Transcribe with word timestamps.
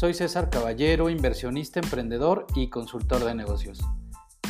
Soy 0.00 0.14
César 0.14 0.48
Caballero, 0.48 1.10
inversionista, 1.10 1.78
emprendedor 1.78 2.46
y 2.54 2.70
consultor 2.70 3.22
de 3.22 3.34
negocios. 3.34 3.80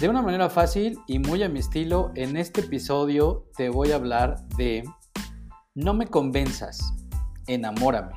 De 0.01 0.09
una 0.09 0.23
manera 0.23 0.49
fácil 0.49 0.97
y 1.09 1.19
muy 1.19 1.43
a 1.43 1.49
mi 1.49 1.59
estilo, 1.59 2.13
en 2.15 2.37
este 2.37 2.61
episodio 2.61 3.49
te 3.57 3.69
voy 3.69 3.91
a 3.91 3.97
hablar 3.97 4.47
de 4.57 4.85
No 5.75 5.93
me 5.93 6.07
convenzas, 6.07 6.95
enamórame. 7.49 8.13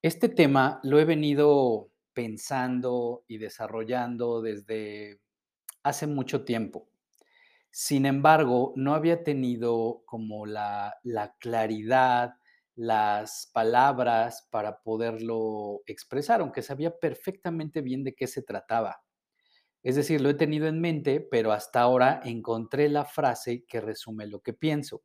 Este 0.00 0.30
tema 0.30 0.80
lo 0.82 0.98
he 0.98 1.04
venido 1.04 1.90
pensando 2.14 3.22
y 3.28 3.36
desarrollando 3.36 4.40
desde 4.40 5.20
hace 5.82 6.06
mucho 6.06 6.46
tiempo. 6.46 6.88
Sin 7.78 8.06
embargo, 8.06 8.72
no 8.74 8.94
había 8.94 9.22
tenido 9.22 10.02
como 10.06 10.46
la, 10.46 10.94
claridad, 11.38 12.32
las 12.74 13.50
palabras 13.52 14.48
para 14.50 14.82
poderlo 14.82 15.82
expresar, 15.84 16.40
aunque 16.40 16.62
sabía 16.62 16.98
perfectamente 16.98 17.82
bien 17.82 18.02
de 18.02 18.14
qué 18.14 18.28
se 18.28 18.40
trataba. 18.40 19.02
Es 19.82 19.94
decir, 19.94 20.22
lo 20.22 20.30
he 20.30 20.34
tenido 20.34 20.68
en 20.68 20.80
mente, 20.80 21.20
pero 21.20 21.52
hasta 21.52 21.82
ahora 21.82 22.22
encontré 22.24 22.88
la 22.88 23.04
frase 23.04 23.66
que 23.68 23.82
resume 23.82 24.26
lo 24.26 24.40
que 24.40 24.54
pienso. 24.54 25.02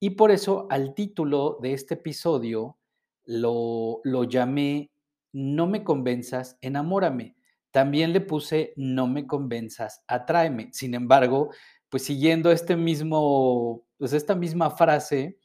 Y 0.00 0.10
por 0.10 0.32
eso 0.32 0.66
al 0.68 0.94
título 0.94 1.58
de 1.62 1.74
este 1.74 1.94
episodio 1.94 2.80
lo, 3.24 4.00
lo 4.02 4.24
llamé 4.24 4.90
No 5.30 5.68
me 5.68 5.84
convenzas, 5.84 6.58
enamórame. 6.60 7.36
También 7.70 8.12
le 8.12 8.20
puse 8.20 8.72
No 8.74 9.06
me 9.06 9.28
convenzas, 9.28 10.02
atráeme. 10.08 10.70
Sin 10.72 10.94
embargo, 10.94 11.50
pues 11.90 12.04
siguiendo 12.04 12.50
este 12.52 12.76
mismo, 12.76 13.84
pues 13.98 14.12
esta 14.12 14.34
misma 14.34 14.70
frase, 14.70 15.38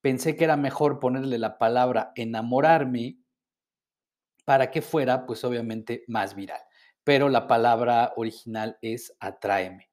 pensé 0.00 0.36
que 0.36 0.44
era 0.44 0.56
mejor 0.56 1.00
ponerle 1.00 1.38
la 1.38 1.58
palabra 1.58 2.12
enamorarme 2.14 3.18
para 4.44 4.70
que 4.70 4.82
fuera, 4.82 5.26
pues 5.26 5.44
obviamente, 5.44 6.04
más 6.06 6.34
viral. 6.34 6.60
Pero 7.04 7.28
la 7.28 7.46
palabra 7.46 8.12
original 8.16 8.78
es 8.82 9.14
atráeme. 9.18 9.88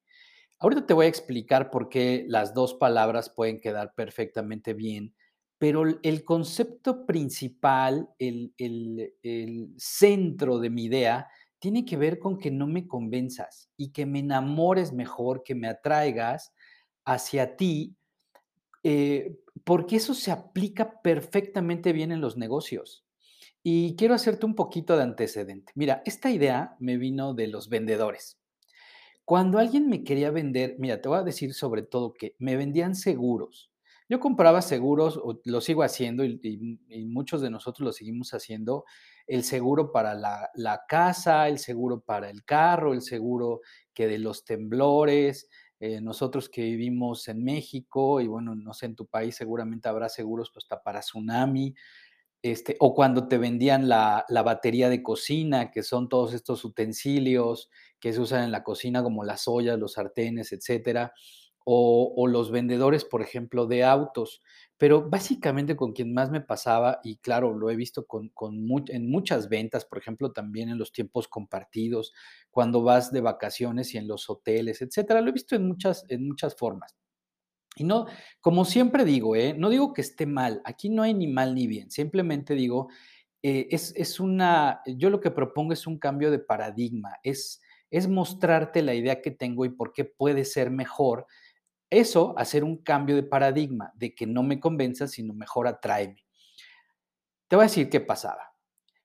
Ahorita 0.58 0.86
te 0.86 0.94
voy 0.94 1.06
a 1.06 1.08
explicar 1.10 1.70
por 1.70 1.88
qué 1.88 2.24
las 2.28 2.54
dos 2.54 2.74
palabras 2.74 3.30
pueden 3.30 3.60
quedar 3.60 3.94
perfectamente 3.94 4.74
bien, 4.74 5.14
pero 5.58 5.84
el 6.02 6.24
concepto 6.24 7.06
principal, 7.06 8.10
el, 8.18 8.54
el 8.58 9.74
centro 9.78 10.58
de 10.58 10.70
mi 10.70 10.84
idea 10.84 11.28
tiene 11.58 11.84
que 11.84 11.96
ver 11.96 12.18
con 12.18 12.38
que 12.38 12.50
no 12.50 12.66
me 12.66 12.86
convenzas 12.86 13.70
y 13.76 13.92
que 13.92 14.06
me 14.06 14.20
enamores 14.20 14.92
mejor, 14.92 15.42
que 15.42 15.54
me 15.54 15.68
atraigas 15.68 16.52
hacia 17.04 17.56
ti, 17.56 17.96
eh, 18.82 19.36
porque 19.64 19.96
eso 19.96 20.14
se 20.14 20.30
aplica 20.30 21.00
perfectamente 21.02 21.92
bien 21.92 22.12
en 22.12 22.20
los 22.20 22.36
negocios. 22.36 23.04
Y 23.62 23.96
quiero 23.96 24.14
hacerte 24.14 24.46
un 24.46 24.54
poquito 24.54 24.96
de 24.96 25.02
antecedente. 25.02 25.72
Mira, 25.74 26.02
esta 26.04 26.30
idea 26.30 26.76
me 26.78 26.98
vino 26.98 27.34
de 27.34 27.48
los 27.48 27.68
vendedores. 27.68 28.38
Cuando 29.24 29.58
alguien 29.58 29.88
me 29.88 30.04
quería 30.04 30.30
vender, 30.30 30.76
mira, 30.78 31.00
te 31.00 31.08
voy 31.08 31.18
a 31.18 31.24
decir 31.24 31.52
sobre 31.52 31.82
todo 31.82 32.14
que 32.14 32.36
me 32.38 32.56
vendían 32.56 32.94
seguros. 32.94 33.72
Yo 34.08 34.20
compraba 34.20 34.62
seguros, 34.62 35.20
lo 35.44 35.60
sigo 35.60 35.82
haciendo 35.82 36.24
y, 36.24 36.76
muchos 37.06 37.40
de 37.40 37.50
nosotros 37.50 37.84
lo 37.84 37.92
seguimos 37.92 38.32
haciendo, 38.34 38.84
el 39.26 39.42
seguro 39.42 39.90
para 39.90 40.14
la, 40.14 40.84
casa, 40.88 41.48
el 41.48 41.58
seguro 41.58 42.00
para 42.00 42.30
el 42.30 42.44
carro, 42.44 42.92
el 42.92 43.02
seguro 43.02 43.62
que 43.92 44.06
de 44.06 44.18
los 44.18 44.44
temblores. 44.44 45.48
Eh, 45.80 46.00
nosotros 46.00 46.48
que 46.48 46.62
vivimos 46.62 47.26
en 47.28 47.42
México, 47.42 48.20
y 48.20 48.28
bueno, 48.28 48.54
no 48.54 48.72
sé, 48.72 48.86
en 48.86 48.96
tu 48.96 49.06
país 49.06 49.34
seguramente 49.34 49.88
habrá 49.88 50.08
seguros 50.08 50.50
pues, 50.54 50.64
hasta 50.64 50.82
para 50.82 51.00
tsunami, 51.00 51.74
este, 52.42 52.76
o 52.78 52.94
cuando 52.94 53.26
te 53.26 53.38
vendían 53.38 53.88
la, 53.88 54.24
la, 54.28 54.42
batería 54.42 54.88
de 54.88 55.02
cocina, 55.02 55.70
que 55.70 55.82
son 55.82 56.08
todos 56.08 56.32
estos 56.32 56.64
utensilios 56.64 57.68
que 57.98 58.12
se 58.12 58.20
usan 58.20 58.44
en 58.44 58.52
la 58.52 58.62
cocina, 58.62 59.02
como 59.02 59.24
las 59.24 59.48
ollas, 59.48 59.78
los 59.78 59.94
sartenes, 59.94 60.52
etcétera, 60.52 61.12
o, 61.68 62.28
los 62.28 62.52
vendedores, 62.52 63.04
por 63.04 63.22
ejemplo, 63.22 63.66
de 63.66 63.82
autos. 63.82 64.40
Pero 64.78 65.10
básicamente 65.10 65.74
con 65.74 65.92
quien 65.92 66.14
más 66.14 66.30
me 66.30 66.40
pasaba, 66.40 67.00
y 67.02 67.16
claro, 67.16 67.58
lo 67.58 67.70
he 67.70 67.76
visto 67.76 68.06
con, 68.06 68.30
en 68.88 69.10
muchas 69.10 69.48
ventas, 69.48 69.84
por 69.84 69.98
ejemplo, 69.98 70.32
también 70.32 70.68
en 70.68 70.78
los 70.78 70.92
tiempos 70.92 71.26
compartidos, 71.26 72.12
cuando 72.52 72.84
vas 72.84 73.10
de 73.10 73.20
vacaciones 73.20 73.94
y 73.94 73.98
en 73.98 74.06
los 74.06 74.30
hoteles, 74.30 74.80
etcétera, 74.80 75.20
lo 75.20 75.30
he 75.30 75.32
visto 75.32 75.56
en 75.56 75.66
muchas, 75.66 76.04
en 76.08 76.28
muchas 76.28 76.54
formas. 76.54 76.94
Y 77.74 77.82
no, 77.82 78.06
como 78.40 78.64
siempre 78.64 79.04
digo, 79.04 79.34
¿eh? 79.34 79.52
no 79.58 79.68
digo 79.68 79.92
que 79.92 80.02
esté 80.02 80.24
mal, 80.24 80.62
aquí 80.64 80.88
no 80.88 81.02
hay 81.02 81.14
ni 81.14 81.26
mal 81.26 81.54
ni 81.54 81.66
bien, 81.66 81.90
simplemente 81.90 82.54
digo, 82.54 82.88
eh, 83.42 83.66
es, 83.70 83.92
es, 83.96 84.20
una, 84.20 84.82
yo 84.86 85.10
lo 85.10 85.20
que 85.20 85.30
propongo 85.30 85.72
es 85.72 85.86
un 85.86 85.98
cambio 85.98 86.30
de 86.30 86.38
paradigma, 86.38 87.16
es, 87.22 87.60
es 87.90 88.08
mostrarte 88.08 88.82
la 88.82 88.94
idea 88.94 89.20
que 89.20 89.30
tengo 89.30 89.64
y 89.64 89.70
por 89.70 89.92
qué 89.92 90.04
puede 90.04 90.44
ser 90.44 90.70
mejor 90.70 91.26
eso, 91.90 92.34
hacer 92.38 92.64
un 92.64 92.78
cambio 92.78 93.16
de 93.16 93.22
paradigma, 93.22 93.92
de 93.94 94.14
que 94.14 94.26
no 94.26 94.42
me 94.42 94.60
convenza, 94.60 95.06
sino 95.06 95.34
mejor 95.34 95.68
atráeme. 95.68 96.24
Te 97.48 97.56
voy 97.56 97.64
a 97.64 97.68
decir 97.68 97.88
qué 97.88 98.00
pasaba. 98.00 98.54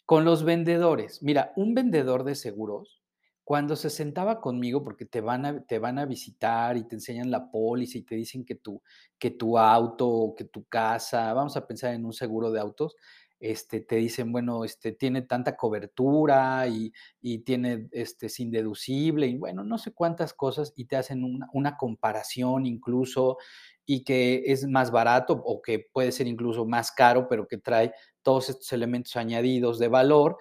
Con 0.06 0.26
los 0.26 0.44
vendedores, 0.44 1.22
mira, 1.22 1.54
un 1.56 1.74
vendedor 1.74 2.24
de 2.24 2.36
seguros, 2.36 3.02
cuando 3.44 3.76
se 3.76 3.90
sentaba 3.90 4.40
conmigo, 4.40 4.84
porque 4.84 5.06
te 5.06 5.20
van 5.20 5.46
a, 5.46 5.66
te 5.66 5.80
van 5.80 6.00
a 6.00 6.06
visitar 6.06 6.78
y 6.78 6.88
te 6.88 6.96
enseñan 6.96 7.32
la 7.32 7.52
póliza 7.52 7.98
y 7.98 8.04
te 8.04 8.16
dicen 8.16 8.46
que 8.46 8.56
tu, 8.56 8.82
que 9.18 9.32
tu 9.32 9.58
auto, 9.58 10.34
que 10.38 10.46
tu 10.46 10.66
casa, 10.66 11.34
vamos 11.34 11.58
a 11.58 11.68
pensar 11.68 11.94
en 11.94 12.06
un 12.06 12.14
seguro 12.14 12.52
de 12.52 12.60
autos, 12.60 12.96
este, 13.42 13.82
te 13.82 13.96
dicen, 13.96 14.32
bueno, 14.32 14.64
este, 14.64 14.92
tiene 14.92 15.24
tanta 15.24 15.58
cobertura 15.58 16.68
y, 16.68 16.94
tiene 17.40 17.90
este, 17.92 18.30
sin 18.30 18.52
deducible 18.52 19.28
y 19.28 19.36
bueno, 19.36 19.64
no 19.64 19.80
sé 19.80 19.92
cuántas 19.92 20.34
cosas 20.34 20.74
y 20.76 20.86
te 20.86 20.96
hacen 20.96 21.24
una, 21.52 21.78
comparación 21.78 22.66
incluso 22.68 23.38
y 23.86 24.04
que 24.04 24.44
es 24.46 24.68
más 24.68 24.92
barato 24.92 25.34
o 25.44 25.62
que 25.62 25.80
puede 25.92 26.12
ser 26.12 26.28
incluso 26.28 26.66
más 26.66 26.92
caro, 26.92 27.28
pero 27.28 27.48
que 27.48 27.58
trae 27.58 27.94
todos 28.22 28.50
estos 28.50 28.72
elementos 28.74 29.16
añadidos 29.16 29.80
de 29.80 29.88
valor. 29.88 30.38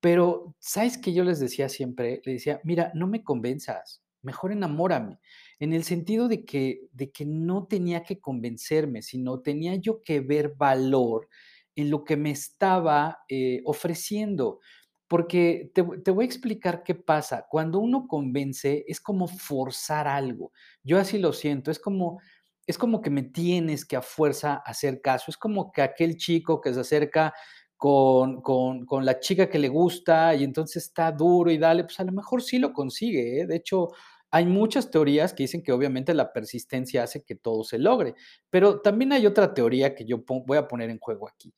Pero, 0.00 0.54
¿sabes 0.60 0.98
qué 0.98 1.12
yo 1.12 1.24
les 1.24 1.40
decía 1.40 1.68
siempre? 1.68 2.22
Le 2.24 2.34
decía, 2.34 2.60
mira, 2.62 2.92
no 2.94 3.08
me 3.08 3.24
convenzas, 3.24 4.02
mejor 4.22 4.52
enamórame, 4.52 5.18
en 5.58 5.72
el 5.72 5.82
sentido 5.82 6.28
de 6.28 6.44
que, 6.44 6.82
de 6.92 7.10
que 7.10 7.24
no 7.24 7.66
tenía 7.66 8.04
que 8.04 8.20
convencerme, 8.20 9.02
sino 9.02 9.40
tenía 9.40 9.74
yo 9.76 10.02
que 10.04 10.20
ver 10.20 10.54
valor 10.56 11.28
en 11.76 11.90
lo 11.90 12.04
que 12.04 12.16
me 12.16 12.30
estaba 12.30 13.20
eh, 13.28 13.60
ofreciendo. 13.64 14.60
Porque 15.08 15.70
te, 15.72 15.82
voy 15.82 16.24
a 16.24 16.26
explicar 16.26 16.82
qué 16.82 16.96
pasa. 16.96 17.46
Cuando 17.48 17.78
uno 17.78 18.08
convence 18.08 18.84
es 18.88 19.00
como 19.00 19.28
forzar 19.28 20.08
algo. 20.08 20.50
Yo 20.82 20.98
así 20.98 21.18
lo 21.18 21.32
siento. 21.32 21.70
Es 21.70 21.78
como, 21.78 22.20
es 22.66 22.76
como 22.76 23.00
que 23.00 23.10
me 23.10 23.22
tienes 23.22 23.84
que 23.84 23.94
a 23.94 24.02
fuerza 24.02 24.56
hacer 24.56 25.00
caso. 25.00 25.26
Es 25.28 25.36
como 25.36 25.70
que 25.70 25.82
aquel 25.82 26.16
chico 26.16 26.60
que 26.60 26.74
se 26.74 26.80
acerca 26.80 27.32
con, 27.76 28.40
con, 28.42 29.04
la 29.04 29.20
chica 29.20 29.48
que 29.48 29.58
le 29.58 29.68
gusta 29.68 30.34
y 30.34 30.42
entonces 30.44 30.84
está 30.84 31.12
duro 31.12 31.50
y 31.50 31.58
dale, 31.58 31.84
pues 31.84 32.00
a 32.00 32.04
lo 32.04 32.12
mejor 32.12 32.42
sí 32.42 32.58
lo 32.58 32.72
consigue. 32.72 33.42
¿eh? 33.42 33.46
De 33.46 33.56
hecho, 33.56 33.90
hay 34.30 34.46
muchas 34.46 34.90
teorías 34.90 35.32
que 35.32 35.44
dicen 35.44 35.62
que 35.62 35.72
obviamente 35.72 36.14
la 36.14 36.32
persistencia 36.32 37.02
hace 37.02 37.22
que 37.24 37.36
todo 37.36 37.64
se 37.64 37.78
logre, 37.78 38.14
pero 38.50 38.80
también 38.80 39.12
hay 39.12 39.26
otra 39.26 39.54
teoría 39.54 39.94
que 39.94 40.04
yo 40.04 40.24
voy 40.26 40.58
a 40.58 40.68
poner 40.68 40.90
en 40.90 40.98
juego 40.98 41.28
aquí. 41.28 41.54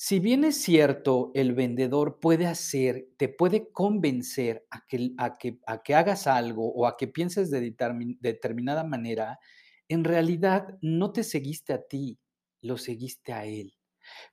Si 0.00 0.20
bien 0.20 0.44
es 0.44 0.62
cierto, 0.62 1.32
el 1.34 1.54
vendedor 1.54 2.20
puede 2.20 2.46
hacer, 2.46 3.08
te 3.16 3.28
puede 3.28 3.72
convencer 3.72 4.64
a 4.70 4.86
que, 4.86 5.10
a 5.18 5.36
que, 5.38 5.58
a 5.66 5.82
que 5.82 5.94
hagas 5.96 6.28
algo 6.28 6.72
o 6.72 6.86
a 6.86 6.96
que 6.96 7.08
pienses 7.08 7.50
de 7.50 7.74
determinada 8.20 8.84
manera, 8.84 9.40
en 9.88 10.04
realidad 10.04 10.78
no 10.82 11.10
te 11.10 11.24
seguiste 11.24 11.72
a 11.72 11.82
ti, 11.82 12.16
lo 12.62 12.76
seguiste 12.78 13.32
a 13.32 13.44
él. 13.44 13.74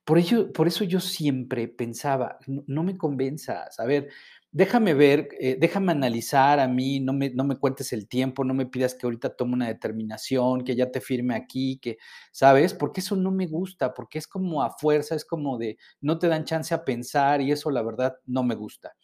Por, 0.04 0.18
ello, 0.18 0.52
por 0.52 0.68
eso 0.68 0.84
yo 0.84 1.00
siempre 1.00 1.66
pensaba, 1.66 2.38
no, 2.46 2.62
no 2.68 2.84
me 2.84 2.96
convenzas, 2.96 3.80
a 3.80 3.86
ver, 3.86 4.08
déjame 4.56 4.94
ver, 4.94 5.28
eh, 5.38 5.58
déjame 5.60 5.92
analizar 5.92 6.60
a 6.60 6.66
mí, 6.66 6.98
no 6.98 7.12
me, 7.12 7.28
no 7.28 7.44
me 7.44 7.56
cuentes 7.56 7.92
el 7.92 8.08
tiempo, 8.08 8.42
no 8.42 8.54
me 8.54 8.64
pidas 8.64 8.94
que 8.94 9.04
ahorita 9.06 9.36
tome 9.36 9.52
una 9.52 9.68
determinación, 9.68 10.64
que 10.64 10.74
ya 10.74 10.90
te 10.90 11.02
firme 11.02 11.34
aquí, 11.34 11.78
que, 11.78 11.98
¿sabes? 12.32 12.72
Porque 12.72 13.00
eso 13.00 13.16
no 13.16 13.30
me 13.30 13.46
gusta, 13.46 13.92
porque 13.92 14.16
es 14.18 14.26
como 14.26 14.62
a 14.62 14.70
fuerza, 14.70 15.14
es 15.14 15.26
como 15.26 15.58
de, 15.58 15.76
no 16.00 16.18
te 16.18 16.28
dan 16.28 16.44
chance 16.46 16.74
a 16.74 16.86
pensar 16.86 17.42
y 17.42 17.52
eso 17.52 17.70
la 17.70 17.82
verdad 17.82 18.16
no 18.24 18.44
me 18.44 18.54
gusta. 18.54 18.96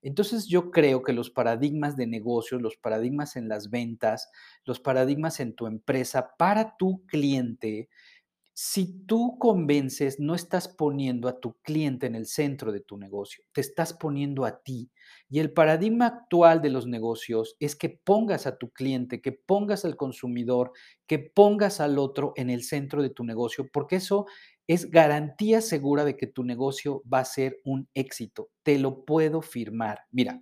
Entonces 0.00 0.46
yo 0.46 0.70
creo 0.70 1.02
que 1.02 1.12
los 1.12 1.28
paradigmas 1.30 1.96
de 1.98 2.06
negocios, 2.06 2.62
los 2.62 2.76
paradigmas 2.76 3.36
en 3.36 3.48
las 3.48 3.68
ventas, 3.68 4.30
los 4.64 4.80
paradigmas 4.80 5.38
en 5.38 5.54
tu 5.54 5.66
empresa 5.66 6.34
para 6.38 6.76
tu 6.78 7.04
cliente, 7.06 7.90
Si 8.56 9.04
tú 9.06 9.36
convences, 9.40 10.20
no 10.20 10.36
estás 10.36 10.68
poniendo 10.68 11.26
a 11.26 11.40
tu 11.40 11.54
cliente 11.62 12.06
en 12.06 12.14
el 12.14 12.26
centro 12.26 12.70
de 12.70 12.80
tu 12.80 12.96
negocio, 12.96 13.42
te 13.52 13.60
estás 13.60 13.92
poniendo 13.92 14.44
a 14.44 14.62
ti. 14.62 14.92
Y 15.28 15.40
el 15.40 15.52
paradigma 15.52 16.06
actual 16.06 16.62
de 16.62 16.70
los 16.70 16.86
negocios 16.86 17.56
es 17.58 17.74
que 17.74 17.88
pongas 17.88 18.46
a 18.46 18.56
tu 18.56 18.70
cliente, 18.70 19.20
que 19.20 19.32
pongas 19.32 19.84
al 19.84 19.96
consumidor, 19.96 20.70
que 21.08 21.18
pongas 21.18 21.80
al 21.80 21.98
otro 21.98 22.32
en 22.36 22.48
el 22.48 22.62
centro 22.62 23.02
de 23.02 23.10
tu 23.10 23.24
negocio, 23.24 23.68
porque 23.72 23.96
eso 23.96 24.26
es 24.68 24.88
garantía 24.88 25.60
segura 25.60 26.04
de 26.04 26.16
que 26.16 26.28
tu 26.28 26.44
negocio 26.44 27.02
va 27.12 27.18
a 27.18 27.24
ser 27.24 27.60
un 27.64 27.88
éxito. 27.92 28.50
Te 28.62 28.78
lo 28.78 29.04
puedo 29.04 29.42
firmar. 29.42 30.02
Mira, 30.12 30.40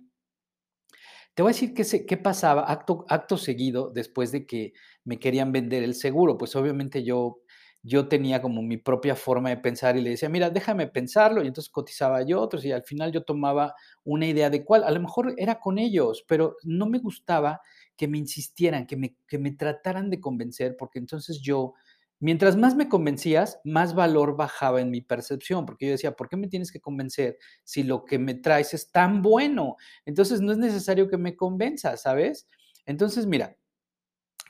te 1.33 1.41
voy 1.41 1.49
a 1.49 1.53
decir 1.53 1.73
qué, 2.05 2.17
pasaba 2.17 2.65
acto 2.69 3.37
seguido 3.37 3.89
después 3.89 4.31
de 4.31 4.45
que 4.45 4.73
me 5.03 5.17
querían 5.17 5.51
vender 5.51 5.81
el 5.83 5.95
seguro. 5.95 6.37
Pues 6.37 6.55
obviamente 6.55 7.03
yo 7.03 7.39
yo 7.83 8.07
tenía 8.07 8.41
como 8.41 8.61
mi 8.61 8.77
propia 8.77 9.15
forma 9.15 9.49
de 9.49 9.57
pensar 9.57 9.97
y 9.97 10.01
le 10.01 10.11
decía, 10.11 10.29
mira, 10.29 10.49
déjame 10.49 10.87
pensarlo, 10.87 11.43
y 11.43 11.47
entonces 11.47 11.69
cotizaba 11.71 12.21
yo 12.23 12.39
otros 12.41 12.63
y 12.65 12.71
al 12.71 12.83
final 12.83 13.11
yo 13.11 13.23
tomaba 13.23 13.75
una 14.05 14.25
idea 14.25 14.49
de 14.49 14.63
cuál, 14.63 14.83
a 14.85 14.91
lo 14.91 15.01
mejor 15.01 15.33
era 15.37 15.59
con 15.59 15.77
ellos, 15.77 16.23
pero 16.27 16.55
no 16.63 16.85
me 16.87 16.99
gustaba 16.99 17.61
que 17.97 18.07
me 18.07 18.17
insistieran, 18.17 18.87
que 18.87 18.95
me, 18.97 19.15
que 19.27 19.37
me 19.37 19.51
trataran 19.51 20.09
de 20.09 20.19
convencer, 20.21 20.75
porque 20.77 20.99
entonces 20.99 21.41
yo, 21.41 21.73
mientras 22.19 22.55
más 22.57 22.75
me 22.75 22.87
convencías, 22.89 23.59
más 23.65 23.93
valor 23.95 24.37
bajaba 24.37 24.81
en 24.81 24.89
mi 24.89 25.01
percepción, 25.01 25.65
porque 25.65 25.85
yo 25.87 25.91
decía, 25.91 26.15
¿por 26.15 26.29
qué 26.29 26.37
me 26.37 26.47
tienes 26.47 26.71
que 26.71 26.79
convencer 26.79 27.37
si 27.63 27.83
lo 27.83 28.05
que 28.05 28.17
me 28.17 28.33
traes 28.35 28.73
es 28.73 28.91
tan 28.91 29.21
bueno? 29.21 29.75
Entonces 30.05 30.41
no 30.41 30.51
es 30.53 30.57
necesario 30.57 31.09
que 31.09 31.17
me 31.17 31.35
convenzas, 31.35 32.01
¿sabes? 32.03 32.47
Entonces, 32.85 33.25
mira, 33.27 33.57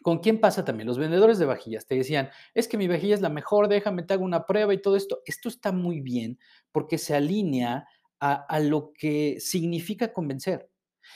¿Con 0.03 0.19
quién 0.19 0.39
pasa 0.39 0.63
también? 0.63 0.87
Los 0.87 0.99
vendedores 0.99 1.39
de 1.39 1.45
vajillas 1.45 1.87
te 1.87 1.95
decían, 1.95 2.29
es 2.53 2.67
que 2.67 2.77
mi 2.77 2.87
vajilla 2.87 3.15
es 3.15 3.21
la 3.21 3.29
mejor, 3.29 3.67
déjame, 3.67 4.03
te 4.03 4.13
hago 4.13 4.23
una 4.23 4.45
prueba 4.45 4.73
y 4.73 4.81
todo 4.81 4.95
esto. 4.95 5.21
Esto 5.25 5.49
está 5.49 5.71
muy 5.71 6.01
bien 6.01 6.37
porque 6.71 6.97
se 6.97 7.15
alinea 7.15 7.87
a, 8.19 8.59
lo 8.61 8.93
que 8.93 9.37
significa 9.41 10.13
convencer. 10.13 10.69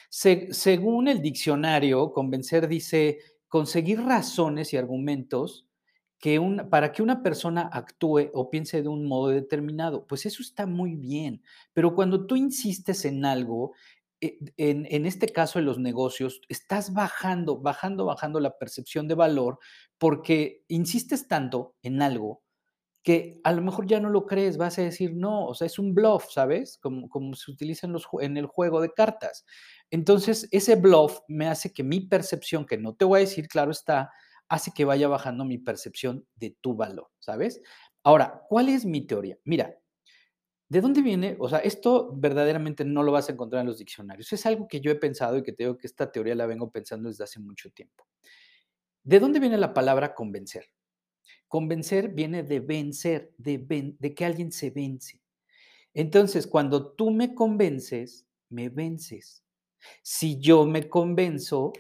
según 0.10 1.08
el 1.08 1.22
diccionario, 1.22 2.12
convencer 2.12 2.68
dice 2.68 3.20
conseguir 3.48 4.02
razones 4.02 4.74
y 4.74 4.78
argumentos 4.78 5.68
que 6.20 6.42
para 6.70 6.92
que 6.92 7.04
una 7.04 7.22
persona 7.22 7.70
actúe 7.72 8.32
o 8.34 8.50
piense 8.50 8.82
de 8.82 8.88
un 8.88 9.06
modo 9.06 9.30
determinado. 9.30 10.06
Pues 10.08 10.26
eso 10.26 10.42
está 10.42 10.66
muy 10.66 10.96
bien, 10.96 11.42
pero 11.74 11.94
cuando 11.94 12.26
tú 12.26 12.36
insistes 12.36 13.06
en 13.06 13.24
algo, 13.24 13.74
e, 14.22 14.38
en, 14.58 15.06
este 15.06 15.30
caso 15.30 15.60
en 15.60 15.66
los 15.66 15.80
negocios, 15.80 16.42
estás 16.50 16.94
bajando, 16.94 17.60
bajando, 17.60 18.06
bajando 18.06 18.40
la 18.40 18.58
percepción 18.58 19.08
de 19.08 19.16
valor 19.16 19.60
porque 19.98 20.64
insistes 20.68 21.28
tanto 21.28 21.76
en 21.84 22.02
algo 22.02 22.44
que 23.04 23.40
a 23.44 23.54
lo 23.54 23.62
mejor 23.62 23.88
ya 23.88 24.02
no 24.02 24.10
lo 24.10 24.26
crees, 24.26 24.58
vas 24.58 24.78
a 24.80 24.82
decir 24.82 25.14
no, 25.16 25.46
o 25.46 25.56
sea, 25.56 25.66
es 25.66 25.80
un 25.80 25.94
bluff, 25.94 26.26
¿sabes? 26.30 26.78
Como, 26.78 27.08
como 27.08 27.36
se 27.36 27.52
utiliza 27.52 27.88
en, 27.88 27.94
los, 27.94 28.06
en 28.20 28.36
el 28.36 28.48
juego 28.48 28.82
de 28.82 28.92
cartas. 28.92 29.46
Entonces, 29.92 30.50
ese 30.52 30.76
bluff 30.76 31.20
me 31.30 31.48
hace 31.48 31.72
que 31.72 31.84
mi 31.84 32.02
percepción, 32.02 32.66
que 32.66 32.78
no 32.78 32.96
te 32.96 33.06
voy 33.06 33.20
a 33.20 33.22
decir, 33.22 33.48
claro 33.48 33.72
está, 33.72 34.12
hace 34.50 34.72
que 34.76 34.84
vaya 34.84 35.08
bajando 35.08 35.46
mi 35.46 35.58
percepción 35.58 36.28
de 36.36 36.58
tu 36.60 36.76
valor, 36.76 37.10
¿sabes? 37.20 37.62
Ahora, 38.04 38.44
¿cuál 38.50 38.70
es 38.70 38.86
mi 38.86 39.06
teoría? 39.08 39.38
Mira, 39.46 39.78
¿De 40.70 40.82
dónde 40.82 41.02
viene? 41.02 41.38
O 41.40 41.48
sea, 41.48 41.60
esto 41.60 42.12
verdaderamente 42.14 42.84
no 42.84 43.02
lo 43.04 43.12
vas 43.14 43.30
a 43.30 43.32
encontrar 43.32 43.62
en 43.62 43.68
los 43.68 43.78
diccionarios. 43.78 44.32
Es 44.34 44.46
algo 44.46 44.68
que 44.68 44.82
yo 44.82 44.92
he 44.92 44.96
pensado 44.96 45.38
y 45.38 45.44
que 45.44 45.54
te 45.54 45.64
digo 45.64 45.78
que 45.78 45.88
esta 45.88 46.12
teoría 46.12 46.36
la 46.36 46.46
vengo 46.46 46.72
pensando 46.72 47.08
desde 47.08 47.24
hace 47.24 47.40
mucho 47.40 47.70
tiempo. 47.72 48.06
¿De 49.04 49.20
dónde 49.20 49.40
viene 49.40 49.58
la 49.58 49.74
palabra 49.74 50.14
convencer? 50.14 50.70
Convencer 51.48 52.10
viene 52.10 52.44
de 52.44 52.60
vencer, 52.60 53.34
de, 53.38 53.96
de 54.00 54.16
que 54.16 54.26
alguien 54.26 54.52
se 54.52 54.72
vence. 54.72 55.22
Entonces, 55.94 56.48
cuando 56.48 56.94
tú 56.94 57.12
me 57.12 57.36
convences, 57.36 58.28
me 58.50 58.70
vences. 58.70 59.44
Si 60.04 60.40
yo 60.40 60.66
me 60.66 60.90
convenzo, 60.90 61.74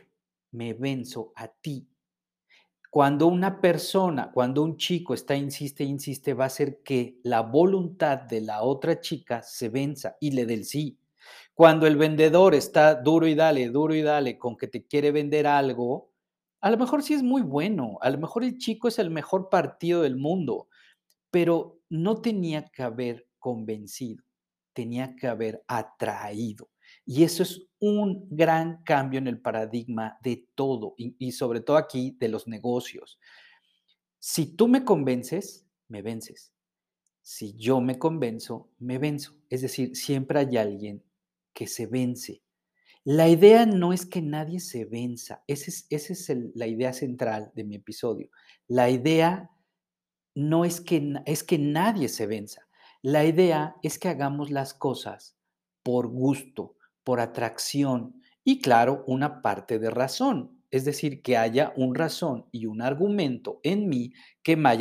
me 0.51 0.73
venzo 0.73 1.33
a 1.35 1.47
ti. 1.49 1.87
Cuando 2.89 3.27
una 3.27 3.59
persona, 3.61 4.31
cuando 4.31 4.63
un 4.63 4.77
chico 4.77 5.13
está, 5.13 5.35
insiste, 5.35 5.83
insiste, 5.83 6.33
va 6.33 6.45
a 6.45 6.47
hacer 6.47 6.81
que 6.83 7.19
la 7.23 7.41
voluntad 7.41 8.17
de 8.19 8.41
la 8.41 8.61
otra 8.63 8.99
chica 9.01 9.41
se 9.43 9.69
venza 9.69 10.15
y 10.19 10.31
le 10.31 10.45
dé 10.45 10.53
el 10.53 10.65
sí. 10.65 10.97
Cuando 11.53 11.85
el 11.87 11.97
vendedor 11.97 12.55
está 12.55 12.95
duro 12.95 13.27
y 13.27 13.35
dale, 13.35 13.69
duro 13.69 13.93
y 13.93 14.01
dale 14.01 14.37
con 14.37 14.55
que 14.57 14.67
te 14.67 14.85
quiere 14.85 15.11
vender 15.11 15.47
algo, 15.47 16.11
a 16.61 16.69
lo 16.71 16.77
mejor 16.77 17.03
sí 17.03 17.13
es 17.13 17.23
muy 17.23 17.41
bueno, 17.41 17.97
a 18.01 18.09
lo 18.09 18.17
mejor 18.19 18.43
el 18.43 18.57
chico 18.57 18.87
es 18.87 18.99
el 18.99 19.09
mejor 19.09 19.49
partido 19.49 20.01
del 20.01 20.15
mundo, 20.15 20.69
pero 21.31 21.79
no 21.89 22.21
tenía 22.21 22.65
que 22.65 22.83
haber 22.83 23.27
convencido, 23.39 24.23
tenía 24.73 25.15
que 25.15 25.27
haber 25.27 25.63
atraído. 25.67 26.69
Y 27.05 27.23
eso 27.23 27.43
es 27.43 27.67
un 27.79 28.27
gran 28.29 28.83
cambio 28.83 29.19
en 29.19 29.27
el 29.27 29.39
paradigma 29.39 30.17
de 30.21 30.47
todo 30.55 30.95
y, 30.97 31.31
sobre 31.31 31.61
todo 31.61 31.77
aquí 31.77 32.17
de 32.19 32.27
los 32.27 32.47
negocios. 32.47 33.19
Si 34.19 34.55
tú 34.55 34.67
me 34.67 34.83
convences, 34.83 35.65
me 35.87 36.01
vences. 36.01 36.53
Si 37.21 37.53
yo 37.57 37.81
me 37.81 37.99
convenzo, 37.99 38.69
me 38.79 38.97
venzo. 38.97 39.35
Es 39.49 39.61
decir, 39.61 39.95
siempre 39.95 40.39
hay 40.39 40.57
alguien 40.57 41.03
que 41.53 41.67
se 41.67 41.87
vence. 41.87 42.41
La 43.03 43.29
idea 43.29 43.65
no 43.65 43.93
es 43.93 44.05
que 44.05 44.21
nadie 44.21 44.59
se 44.59 44.85
venza. 44.85 45.43
Esa 45.47 45.71
es, 45.71 46.11
es 46.11 46.37
la 46.55 46.67
idea 46.67 46.93
central 46.93 47.51
de 47.55 47.63
mi 47.63 47.75
episodio. 47.75 48.29
La 48.67 48.89
idea 48.89 49.49
no 50.35 50.65
es 50.65 50.81
que, 50.81 51.13
es 51.25 51.43
que 51.43 51.57
nadie 51.57 52.09
se 52.09 52.27
venza. 52.27 52.67
La 53.01 53.25
idea 53.25 53.75
es 53.81 53.97
que 53.97 54.09
hagamos 54.09 54.51
las 54.51 54.73
cosas 54.73 55.37
por 55.83 56.07
gusto, 56.07 56.76
por 57.07 57.21
atracción 57.21 58.21
y 58.43 58.59
claro, 58.59 59.05
una 59.07 59.41
parte 59.41 59.79
de 59.79 59.89
razón, 59.89 60.61
es 60.71 60.83
decir, 60.83 61.21
que 61.21 61.37
haya 61.37 61.71
un 61.77 61.95
razón 61.95 62.47
y 62.51 62.65
un 62.65 62.81
argumento 62.81 63.61
en 63.63 63.87
mí 63.87 64.11
que 64.43 64.57
me, 64.57 64.77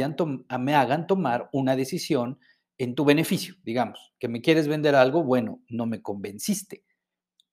me 0.59 0.75
hagan 0.75 1.07
tomar 1.07 1.49
una 1.53 1.77
decisión 1.77 2.41
en 2.79 2.97
tu 2.97 3.05
beneficio, 3.05 3.55
digamos, 3.63 4.13
que 4.19 4.27
me 4.27 4.41
quieres 4.41 4.67
vender 4.67 4.97
algo, 4.97 5.23
bueno, 5.23 5.63
no 5.69 5.87
me 5.87 6.03
convenciste, 6.03 6.83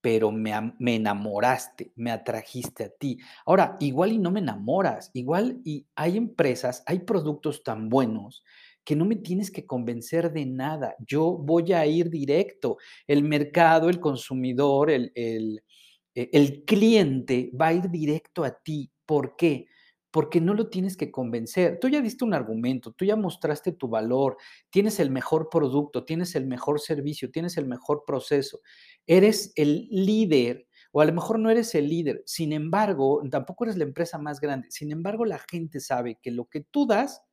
pero 0.01 0.31
me, 0.31 0.73
me, 0.79 0.95
enamoraste, 0.95 1.93
me 1.95 2.09
atrajiste 2.09 2.85
a 2.85 2.89
ti. 2.89 3.19
Ahora, 3.45 3.77
igual 3.79 4.13
y 4.13 4.17
no 4.17 4.31
me 4.31 4.39
enamoras, 4.39 5.11
igual 5.13 5.61
y 5.63 5.85
hay 5.95 6.17
empresas, 6.17 6.81
hay 6.87 7.01
productos 7.01 7.61
tan 7.63 7.89
buenos 7.89 8.43
que 8.83 8.95
no 8.95 9.05
me 9.05 9.15
tienes 9.15 9.51
que 9.51 9.65
convencer 9.65 10.31
de 10.31 10.45
nada. 10.45 10.95
Yo 10.99 11.37
voy 11.37 11.73
a 11.73 11.85
ir 11.85 12.09
directo. 12.09 12.77
El 13.07 13.23
mercado, 13.23 13.89
el 13.89 13.99
consumidor, 13.99 14.91
el, 14.91 15.11
e, 15.15 16.29
el 16.31 16.63
cliente 16.65 17.51
va 17.59 17.67
a 17.67 17.73
ir 17.73 17.89
directo 17.89 18.43
a 18.43 18.51
ti. 18.51 18.91
¿Por 19.05 19.35
qué? 19.35 19.67
Porque 20.11 20.39
no 20.41 20.53
lo 20.53 20.69
tienes 20.69 20.95
que 20.95 21.11
convencer. 21.11 21.79
Tú 21.79 21.89
ya 21.89 22.01
diste 22.01 22.23
un 22.23 22.33
argumento, 22.33 22.91
tú 22.91 23.05
ya 23.05 23.15
mostraste 23.15 23.71
tu 23.71 23.87
valor, 23.87 24.37
tienes 24.69 24.99
el 24.99 25.09
mejor 25.09 25.49
producto, 25.49 26.05
tienes 26.05 26.35
el 26.35 26.45
mejor 26.45 26.79
servicio, 26.79 27.31
tienes 27.31 27.57
el 27.57 27.65
mejor 27.67 28.03
proceso. 28.05 28.59
Eres 29.07 29.53
el 29.55 29.87
líder 29.89 30.67
o 30.91 31.01
a 31.01 31.05
lo 31.05 31.13
mejor 31.13 31.39
no 31.39 31.49
eres 31.49 31.73
el 31.73 31.89
líder. 31.89 32.21
Sin 32.25 32.53
embargo, 32.53 33.21
tampoco 33.31 33.65
eres 33.65 33.77
la 33.77 33.83
empresa 33.83 34.19
más 34.19 34.39
grande. 34.39 34.69
Sin 34.69 34.91
embargo, 34.91 35.25
la 35.25 35.39
gente 35.39 35.79
sabe 35.79 36.19
que 36.21 36.29
lo 36.29 36.45
que 36.45 36.61
tú 36.61 36.85
das 36.85 37.23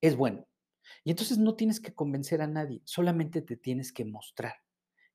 es 0.00 0.16
bueno. 0.16 0.46
Y 1.04 1.10
entonces 1.10 1.38
no 1.38 1.54
tienes 1.54 1.80
que 1.80 1.94
convencer 1.94 2.42
a 2.42 2.46
nadie, 2.46 2.82
solamente 2.84 3.42
te 3.42 3.56
tienes 3.56 3.92
que 3.92 4.04
mostrar 4.04 4.54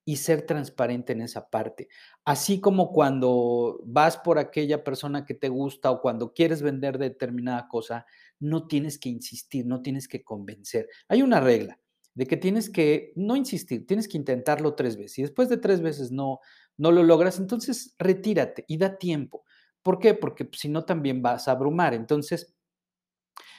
y 0.08 0.18
ser 0.18 0.44
transparente 0.44 1.14
en 1.14 1.22
esa 1.22 1.50
parte. 1.50 1.90
Así 2.24 2.62
como 2.62 2.92
cuando 2.92 3.82
vas 3.84 4.18
por 4.18 4.38
aquella 4.38 4.84
persona 4.84 5.26
que 5.26 5.34
te 5.34 5.50
gusta 5.50 5.90
o 5.90 6.00
cuando 6.00 6.34
quieres 6.34 6.62
vender 6.62 7.00
determinada 7.00 7.68
cosa, 7.68 8.06
no 8.40 8.68
tienes 8.68 9.00
que 9.00 9.10
insistir, 9.10 9.66
no 9.66 9.82
tienes 9.82 10.08
que 10.08 10.24
convencer. 10.24 10.88
Hay 11.08 11.24
una 11.24 11.40
regla 11.40 11.80
de 12.14 12.28
que 12.28 12.38
tienes 12.38 12.70
que 12.70 13.14
no 13.16 13.36
insistir, 13.36 13.88
tienes 13.88 14.08
que 14.08 14.18
intentarlo 14.18 14.76
tres 14.76 14.96
veces 14.96 15.20
y 15.20 15.22
después 15.24 15.50
de 15.50 15.58
tres 15.58 15.82
veces 15.82 16.12
no, 16.12 16.40
no 16.78 16.92
lo 16.92 17.04
logras, 17.04 17.40
entonces 17.40 17.96
retírate 17.98 18.64
y 18.68 18.78
da 18.78 18.98
tiempo. 18.98 19.44
¿Por 19.82 20.00
qué? 20.00 20.14
Porque 20.14 20.48
si 20.54 20.70
no 20.70 20.86
también 20.86 21.22
vas 21.22 21.48
a 21.48 21.52
abrumar. 21.52 21.94
Entonces, 21.94 22.55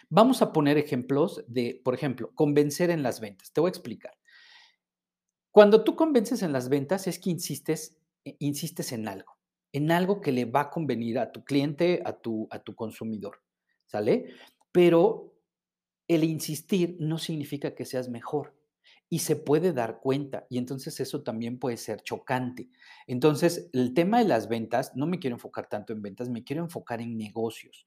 Vamos 0.09 0.41
a 0.43 0.53
poner 0.53 0.79
ejemplos 0.79 1.45
de, 1.49 1.81
por 1.85 1.95
ejemplo, 1.95 2.33
convencer 2.35 2.91
en 2.91 3.03
las 3.03 3.21
ventas. 3.21 3.53
Te 3.53 3.61
voy 3.61 3.69
a 3.69 3.71
explicar. 3.71 4.17
Cuando 5.51 5.85
tú 5.85 5.97
convences 5.97 6.43
en 6.43 6.53
las 6.53 6.69
ventas 6.69 7.07
es 7.07 7.19
que 7.19 7.31
insistes, 7.31 7.97
eh, 8.25 8.37
insistes 8.41 8.93
en 8.93 9.09
algo, 9.09 9.39
en 9.73 9.91
algo 9.91 10.21
que 10.21 10.31
le 10.31 10.45
va 10.45 10.61
a 10.61 10.71
convenir 10.71 11.19
a 11.19 11.33
tu 11.33 11.45
cliente, 11.45 12.03
a 12.05 12.13
tu, 12.13 12.47
a 12.51 12.59
tu 12.59 12.75
consumidor, 12.75 13.43
¿sale? 13.87 14.35
Pero 14.71 15.35
el 16.09 16.25
insistir 16.25 16.97
no 17.01 17.19
significa 17.19 17.75
que 17.75 17.85
seas 17.85 18.09
mejor 18.09 18.55
y 19.09 19.21
se 19.21 19.37
puede 19.37 19.73
dar 19.73 20.01
cuenta 20.01 20.47
y 20.51 20.59
entonces 20.59 20.99
eso 21.01 21.23
también 21.23 21.59
puede 21.59 21.77
ser 21.77 22.03
chocante. 22.03 22.69
Entonces, 23.07 23.71
el 23.73 23.95
tema 23.95 24.19
de 24.19 24.25
las 24.29 24.49
ventas, 24.49 24.93
no 24.97 25.07
me 25.07 25.19
quiero 25.19 25.37
enfocar 25.37 25.69
tanto 25.69 25.93
en 25.93 26.03
ventas, 26.03 26.29
me 26.29 26.45
quiero 26.45 26.63
enfocar 26.63 27.01
en 27.01 27.17
negocios. 27.17 27.87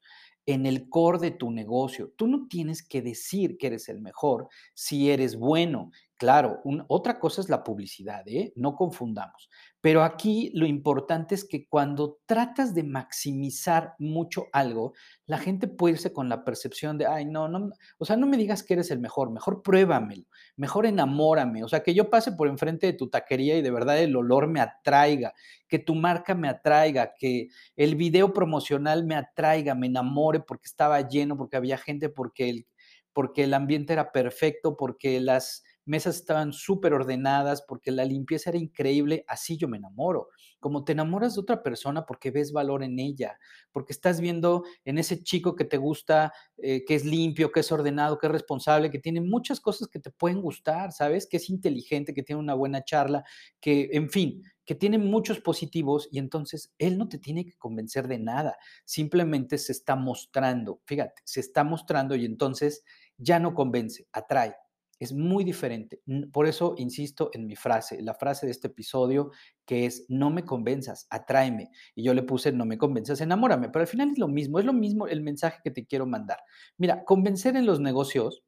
En 0.52 0.66
el 0.66 0.88
core 0.88 1.18
de 1.18 1.30
tu 1.30 1.50
negocio. 1.50 2.12
Tú 2.16 2.26
no 2.26 2.48
tienes 2.48 2.82
que 2.82 3.02
decir 3.02 3.56
que 3.56 3.68
eres 3.68 3.88
el 3.88 4.00
mejor 4.00 4.48
si 4.74 5.10
eres 5.10 5.36
bueno. 5.36 5.90
Claro, 6.16 6.60
otra 6.88 7.18
cosa 7.18 7.40
es 7.40 7.48
la 7.48 7.64
publicidad, 7.64 8.26
¿eh? 8.26 8.52
no 8.56 8.74
confundamos. 8.74 9.48
Pero 9.80 10.02
aquí 10.02 10.50
lo 10.54 10.66
importante 10.66 11.34
es 11.34 11.44
que 11.44 11.66
cuando 11.66 12.18
tratas 12.26 12.74
de 12.74 12.82
maximizar 12.84 13.94
mucho 13.98 14.46
algo, 14.52 14.92
la 15.26 15.38
gente 15.38 15.68
puede 15.68 15.94
irse 15.94 16.12
con 16.12 16.28
la 16.28 16.44
percepción 16.44 16.98
de, 16.98 17.06
ay, 17.06 17.24
no, 17.24 17.48
no, 17.48 17.70
o 17.98 18.04
sea, 18.04 18.16
no 18.16 18.26
me 18.26 18.36
digas 18.36 18.62
que 18.62 18.74
eres 18.74 18.90
el 18.90 19.00
mejor, 19.00 19.30
mejor 19.30 19.62
pruébamelo, 19.62 20.24
mejor 20.56 20.84
enamórame, 20.84 21.64
o 21.64 21.68
sea, 21.68 21.82
que 21.82 21.94
yo 21.94 22.10
pase 22.10 22.32
por 22.32 22.48
enfrente 22.48 22.86
de 22.88 22.92
tu 22.92 23.08
taquería 23.08 23.56
y 23.56 23.62
de 23.62 23.70
verdad 23.70 23.98
el 23.98 24.14
olor 24.16 24.48
me 24.48 24.60
atraiga, 24.60 25.32
que 25.66 25.78
tu 25.78 25.94
marca 25.94 26.34
me 26.34 26.48
atraiga, 26.48 27.12
que 27.16 27.48
el 27.76 27.96
video 27.96 28.34
promocional 28.34 29.04
me 29.06 29.14
atraiga, 29.16 29.74
me 29.74 29.86
enamore 29.86 30.40
porque 30.40 30.66
estaba 30.66 31.08
lleno, 31.08 31.36
porque 31.38 31.56
había 31.56 31.78
gente, 31.78 32.10
porque 32.10 32.50
el, 32.50 32.66
porque 33.12 33.44
el 33.44 33.54
ambiente 33.54 33.92
era 33.92 34.12
perfecto, 34.12 34.76
porque 34.76 35.20
las 35.20 35.64
mesas 35.84 36.16
estaban 36.16 36.52
súper 36.52 36.92
ordenadas, 36.92 37.62
porque 37.62 37.90
la 37.90 38.04
limpieza 38.04 38.50
era 38.50 38.58
increíble, 38.58 39.24
así 39.26 39.56
yo 39.56 39.68
me 39.68 39.76
enamoro. 39.78 40.28
Como 40.60 40.84
te 40.84 40.92
enamoras 40.92 41.34
de 41.34 41.40
otra 41.40 41.62
persona 41.62 42.06
porque 42.06 42.30
ves 42.30 42.52
valor 42.52 42.82
en 42.82 42.98
ella, 42.98 43.38
porque 43.72 43.92
estás 43.92 44.20
viendo 44.20 44.64
en 44.84 44.98
ese 44.98 45.22
chico 45.22 45.56
que 45.56 45.64
te 45.64 45.76
gusta, 45.78 46.32
eh, 46.58 46.84
que 46.84 46.94
es 46.94 47.04
limpio, 47.04 47.50
que 47.52 47.60
es 47.60 47.72
ordenado, 47.72 48.18
que 48.18 48.26
es 48.26 48.32
responsable, 48.32 48.90
que 48.90 48.98
tiene 48.98 49.20
muchas 49.20 49.60
cosas 49.60 49.88
que 49.88 49.98
te 50.00 50.10
pueden 50.10 50.40
gustar, 50.40 50.92
¿sabes? 50.92 51.26
Que 51.26 51.38
es 51.38 51.50
inteligente, 51.50 52.14
que 52.14 52.22
tiene 52.22 52.40
una 52.40 52.54
buena 52.54 52.84
charla, 52.84 53.24
que, 53.60 53.88
en 53.92 54.10
fin, 54.10 54.42
que 54.64 54.74
tiene 54.76 54.98
muchos 54.98 55.40
positivos 55.40 56.08
y 56.12 56.18
entonces 56.18 56.72
él 56.78 56.96
no 56.96 57.08
te 57.08 57.18
tiene 57.18 57.44
que 57.44 57.56
convencer 57.56 58.06
de 58.06 58.20
nada, 58.20 58.56
simplemente 58.84 59.58
se 59.58 59.72
está 59.72 59.96
mostrando, 59.96 60.80
fíjate, 60.86 61.20
se 61.24 61.40
está 61.40 61.64
mostrando 61.64 62.14
y 62.14 62.24
entonces 62.24 62.84
ya 63.16 63.40
no 63.40 63.54
convence, 63.54 64.06
atrae. 64.12 64.54
Es 65.00 65.12
muy 65.12 65.42
diferente. 65.44 66.02
Por 66.32 66.46
eso 66.46 66.74
insisto 66.76 67.30
en 67.32 67.46
mi 67.46 67.56
frase, 67.56 68.02
la 68.02 68.14
frase 68.14 68.46
de 68.46 68.52
este 68.52 68.68
episodio, 68.68 69.30
que 69.66 69.86
es, 69.86 70.04
no 70.08 70.30
me 70.30 70.44
convenzas, 70.44 71.06
atráeme. 71.10 71.70
Y 71.94 72.04
yo 72.04 72.14
le 72.14 72.22
puse, 72.22 72.52
no 72.52 72.66
me 72.66 72.78
convenzas, 72.78 73.20
enamórame. 73.20 73.70
Pero 73.70 73.80
al 73.80 73.88
final 73.88 74.10
es 74.10 74.18
lo 74.18 74.28
mismo, 74.28 74.58
es 74.58 74.66
lo 74.66 74.74
mismo 74.74 75.06
el 75.08 75.22
mensaje 75.22 75.60
que 75.64 75.70
te 75.70 75.86
quiero 75.86 76.06
mandar. 76.06 76.38
Mira, 76.76 77.04
convencer 77.04 77.56
en 77.56 77.66
los 77.66 77.80
negocios 77.80 78.44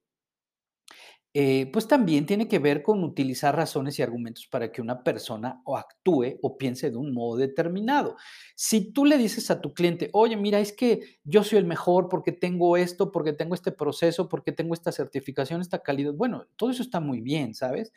eh, 1.34 1.70
pues 1.72 1.88
también 1.88 2.26
tiene 2.26 2.46
que 2.46 2.58
ver 2.58 2.82
con 2.82 3.02
utilizar 3.02 3.56
razones 3.56 3.98
y 3.98 4.02
argumentos 4.02 4.46
para 4.46 4.70
que 4.70 4.82
una 4.82 5.02
persona 5.02 5.62
o 5.64 5.78
actúe 5.78 6.38
o 6.42 6.58
piense 6.58 6.90
de 6.90 6.98
un 6.98 7.14
modo 7.14 7.38
determinado. 7.38 8.16
Si 8.54 8.92
tú 8.92 9.06
le 9.06 9.16
dices 9.16 9.50
a 9.50 9.62
tu 9.62 9.72
cliente, 9.72 10.10
oye, 10.12 10.36
mira, 10.36 10.60
es 10.60 10.72
que 10.74 11.20
yo 11.24 11.42
soy 11.42 11.58
el 11.58 11.64
mejor 11.64 12.10
porque 12.10 12.32
tengo 12.32 12.76
esto, 12.76 13.10
porque 13.10 13.32
tengo 13.32 13.54
este 13.54 13.72
proceso, 13.72 14.28
porque 14.28 14.52
tengo 14.52 14.74
esta 14.74 14.92
certificación, 14.92 15.62
esta 15.62 15.78
calidad, 15.78 16.12
bueno, 16.12 16.46
todo 16.56 16.70
eso 16.70 16.82
está 16.82 17.00
muy 17.00 17.22
bien, 17.22 17.54
¿sabes? 17.54 17.92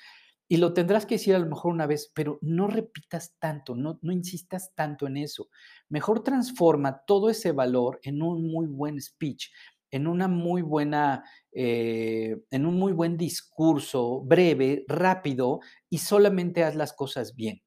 Y 0.47 0.57
lo 0.57 0.73
tendrás 0.73 1.05
que 1.05 1.15
decir 1.15 1.35
a 1.35 1.39
lo 1.39 1.47
mejor 1.47 1.73
una 1.73 1.87
vez, 1.87 2.11
pero 2.13 2.37
no 2.41 2.67
repitas 2.67 3.35
tanto, 3.39 3.75
no, 3.75 3.99
no 4.01 4.11
insistas 4.13 4.73
tanto 4.75 5.07
en 5.07 5.17
eso. 5.17 5.49
Mejor 5.89 6.23
transforma 6.23 7.03
todo 7.05 7.29
ese 7.31 7.51
valor 7.51 7.99
en 8.03 8.21
un 8.21 8.47
muy 8.47 8.67
buen 8.67 9.01
speech 9.01 9.47
en 9.91 10.07
una 10.07 10.27
muy 10.27 10.61
buena, 10.61 11.23
eh, 11.51 12.37
en 12.51 12.65
un 12.65 12.75
muy 12.75 12.93
buen 12.93 13.17
discurso, 13.17 14.21
breve, 14.21 14.85
rápido, 14.87 15.59
y 15.89 15.99
solamente 15.99 16.63
haz 16.63 16.75
las 16.75 16.93
cosas 16.93 17.35
bien. 17.35 17.61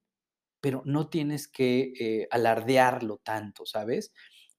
Pero 0.60 0.82
no 0.84 1.08
tienes 1.08 1.48
que 1.48 1.92
eh, 2.00 2.28
alardearlo 2.30 3.18
tanto, 3.18 3.66
¿sabes? 3.66 4.12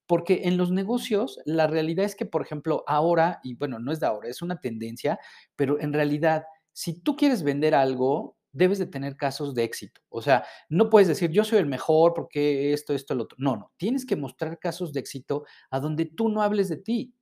Porque 0.06 0.42
en 0.44 0.56
los 0.56 0.72
negocios, 0.72 1.38
la 1.44 1.66
realidad 1.66 2.04
es 2.04 2.16
que, 2.16 2.26
por 2.26 2.42
ejemplo, 2.42 2.84
ahora, 2.86 3.40
y 3.44 3.54
bueno, 3.54 3.78
no 3.78 3.92
es 3.92 4.00
de 4.00 4.06
ahora, 4.06 4.28
es 4.28 4.42
una 4.42 4.60
tendencia, 4.60 5.18
pero 5.56 5.80
en 5.80 5.92
realidad, 5.92 6.44
si 6.72 7.00
tú 7.00 7.16
quieres 7.16 7.42
vender 7.42 7.74
algo, 7.74 8.36
debes 8.52 8.78
de 8.78 8.86
tener 8.86 9.16
casos 9.16 9.54
de 9.54 9.64
éxito. 9.64 10.00
O 10.08 10.22
sea, 10.22 10.44
no 10.68 10.90
puedes 10.90 11.08
decir, 11.08 11.30
yo 11.30 11.44
soy 11.44 11.58
el 11.58 11.66
mejor 11.66 12.14
porque 12.14 12.72
esto, 12.72 12.94
esto, 12.94 13.14
el 13.14 13.20
otro. 13.20 13.36
No, 13.38 13.56
no, 13.56 13.72
tienes 13.76 14.04
que 14.06 14.16
mostrar 14.16 14.58
casos 14.58 14.92
de 14.92 15.00
éxito 15.00 15.44
a 15.70 15.80
donde 15.80 16.06
tú 16.06 16.28
no 16.28 16.42
hables 16.42 16.68
de 16.68 16.78
ti 16.78 17.14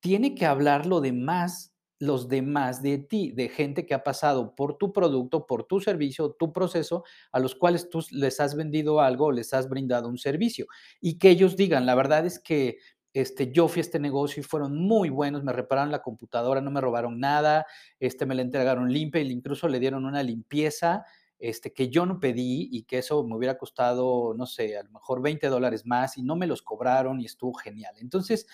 tiene 0.00 0.34
que 0.34 0.46
hablar 0.46 0.86
lo 0.86 1.00
demás, 1.00 1.74
los 1.98 2.28
demás 2.28 2.82
de 2.82 2.98
ti, 2.98 3.32
de 3.32 3.48
gente 3.48 3.86
que 3.86 3.94
ha 3.94 4.02
pasado 4.02 4.54
por 4.54 4.78
tu 4.78 4.92
producto, 4.92 5.46
por 5.46 5.64
tu 5.64 5.80
servicio, 5.80 6.32
tu 6.32 6.52
proceso, 6.52 7.04
a 7.32 7.38
los 7.38 7.54
cuales 7.54 7.90
tú 7.90 8.04
les 8.10 8.40
has 8.40 8.56
vendido 8.56 9.00
algo, 9.00 9.32
les 9.32 9.52
has 9.52 9.68
brindado 9.68 10.08
un 10.08 10.18
servicio. 10.18 10.66
Y 11.00 11.18
que 11.18 11.30
ellos 11.30 11.56
digan, 11.56 11.86
la 11.86 11.94
verdad 11.94 12.24
es 12.26 12.38
que 12.38 12.78
este, 13.12 13.52
yo 13.52 13.68
fui 13.68 13.80
a 13.80 13.82
este 13.82 13.98
negocio 13.98 14.40
y 14.40 14.44
fueron 14.44 14.76
muy 14.76 15.10
buenos, 15.10 15.44
me 15.44 15.52
repararon 15.52 15.90
la 15.90 16.02
computadora, 16.02 16.60
no 16.60 16.70
me 16.70 16.80
robaron 16.80 17.18
nada, 17.18 17.66
este, 17.98 18.24
me 18.24 18.34
la 18.34 18.42
entregaron 18.42 18.92
limpia 18.92 19.20
y 19.20 19.30
incluso 19.30 19.68
le 19.68 19.80
dieron 19.80 20.04
una 20.06 20.22
limpieza 20.22 21.04
este, 21.40 21.72
que 21.72 21.88
yo 21.88 22.04
no 22.06 22.20
pedí 22.20 22.68
y 22.70 22.84
que 22.84 22.98
eso 22.98 23.24
me 23.24 23.34
hubiera 23.34 23.56
costado, 23.56 24.34
no 24.36 24.46
sé, 24.46 24.76
a 24.76 24.82
lo 24.82 24.90
mejor 24.90 25.22
20 25.22 25.48
dólares 25.48 25.86
más 25.86 26.18
y 26.18 26.22
no 26.22 26.36
me 26.36 26.46
los 26.46 26.62
cobraron 26.62 27.20
y 27.20 27.24
estuvo 27.24 27.54
genial. 27.54 27.94
Entonces, 27.98 28.46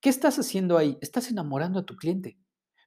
¿Qué 0.00 0.08
estás 0.08 0.38
haciendo 0.38 0.78
ahí? 0.78 0.96
Estás 1.02 1.30
enamorando 1.30 1.78
a 1.78 1.84
tu 1.84 1.94
cliente, 1.94 2.38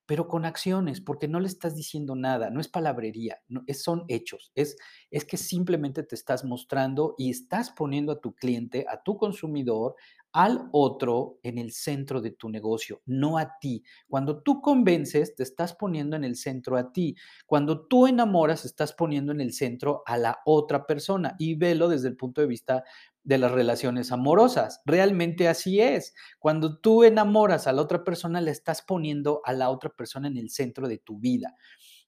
pero 0.07 0.27
con 0.27 0.45
acciones, 0.45 0.99
porque 0.99 1.27
no 1.27 1.39
le 1.39 1.47
estás 1.47 1.75
diciendo 1.75 2.15
nada, 2.15 2.49
no 2.49 2.59
es 2.59 2.67
palabrería, 2.67 3.39
es, 3.67 3.83
son 3.83 4.05
hechos, 4.07 4.51
es, 4.55 4.77
es 5.11 5.23
que 5.23 5.37
simplemente 5.37 6.01
te 6.01 6.15
estás 6.15 6.43
mostrando 6.43 7.13
y 7.19 7.29
estás 7.29 7.69
poniendo 7.69 8.13
a 8.13 8.19
tu 8.19 8.33
cliente, 8.33 8.87
a 8.89 9.03
tu 9.03 9.17
consumidor, 9.17 9.95
al 10.33 10.67
otro 10.71 11.39
en 11.43 11.57
el 11.59 11.71
centro 11.71 12.19
de 12.19 12.31
tu 12.31 12.49
negocio, 12.49 13.01
no 13.05 13.37
a 13.37 13.57
ti. 13.59 13.83
Cuando 14.07 14.41
tú 14.41 14.61
convences, 14.61 15.35
te 15.35 15.43
estás 15.43 15.73
poniendo 15.73 16.15
en 16.15 16.23
el 16.23 16.35
centro 16.35 16.75
a 16.75 16.91
ti. 16.91 17.15
Cuando 17.45 17.85
tú 17.85 18.07
enamoras, 18.07 18.65
estás 18.65 18.93
poniendo 18.93 19.31
en 19.31 19.41
el 19.41 19.53
centro 19.53 20.03
a 20.05 20.17
la 20.17 20.39
otra 20.45 20.85
persona 20.85 21.35
y 21.37 21.55
velo 21.55 21.87
desde 21.87 22.07
el 22.07 22.17
punto 22.17 22.41
de 22.41 22.47
vista 22.47 22.83
de 23.23 23.37
las 23.37 23.51
relaciones 23.51 24.11
amorosas. 24.11 24.81
Realmente 24.85 25.47
así 25.47 25.79
es. 25.79 26.13
Cuando 26.39 26.79
tú 26.79 27.03
enamoras 27.03 27.67
a 27.67 27.73
la 27.73 27.81
otra 27.81 28.03
persona, 28.03 28.41
le 28.41 28.51
estás 28.51 28.81
poniendo 28.81 29.41
a 29.45 29.53
la 29.53 29.69
otra 29.69 29.89
persona 29.91 30.27
en 30.27 30.37
el 30.37 30.49
centro 30.49 30.87
de 30.87 30.97
tu 30.97 31.19
vida. 31.19 31.55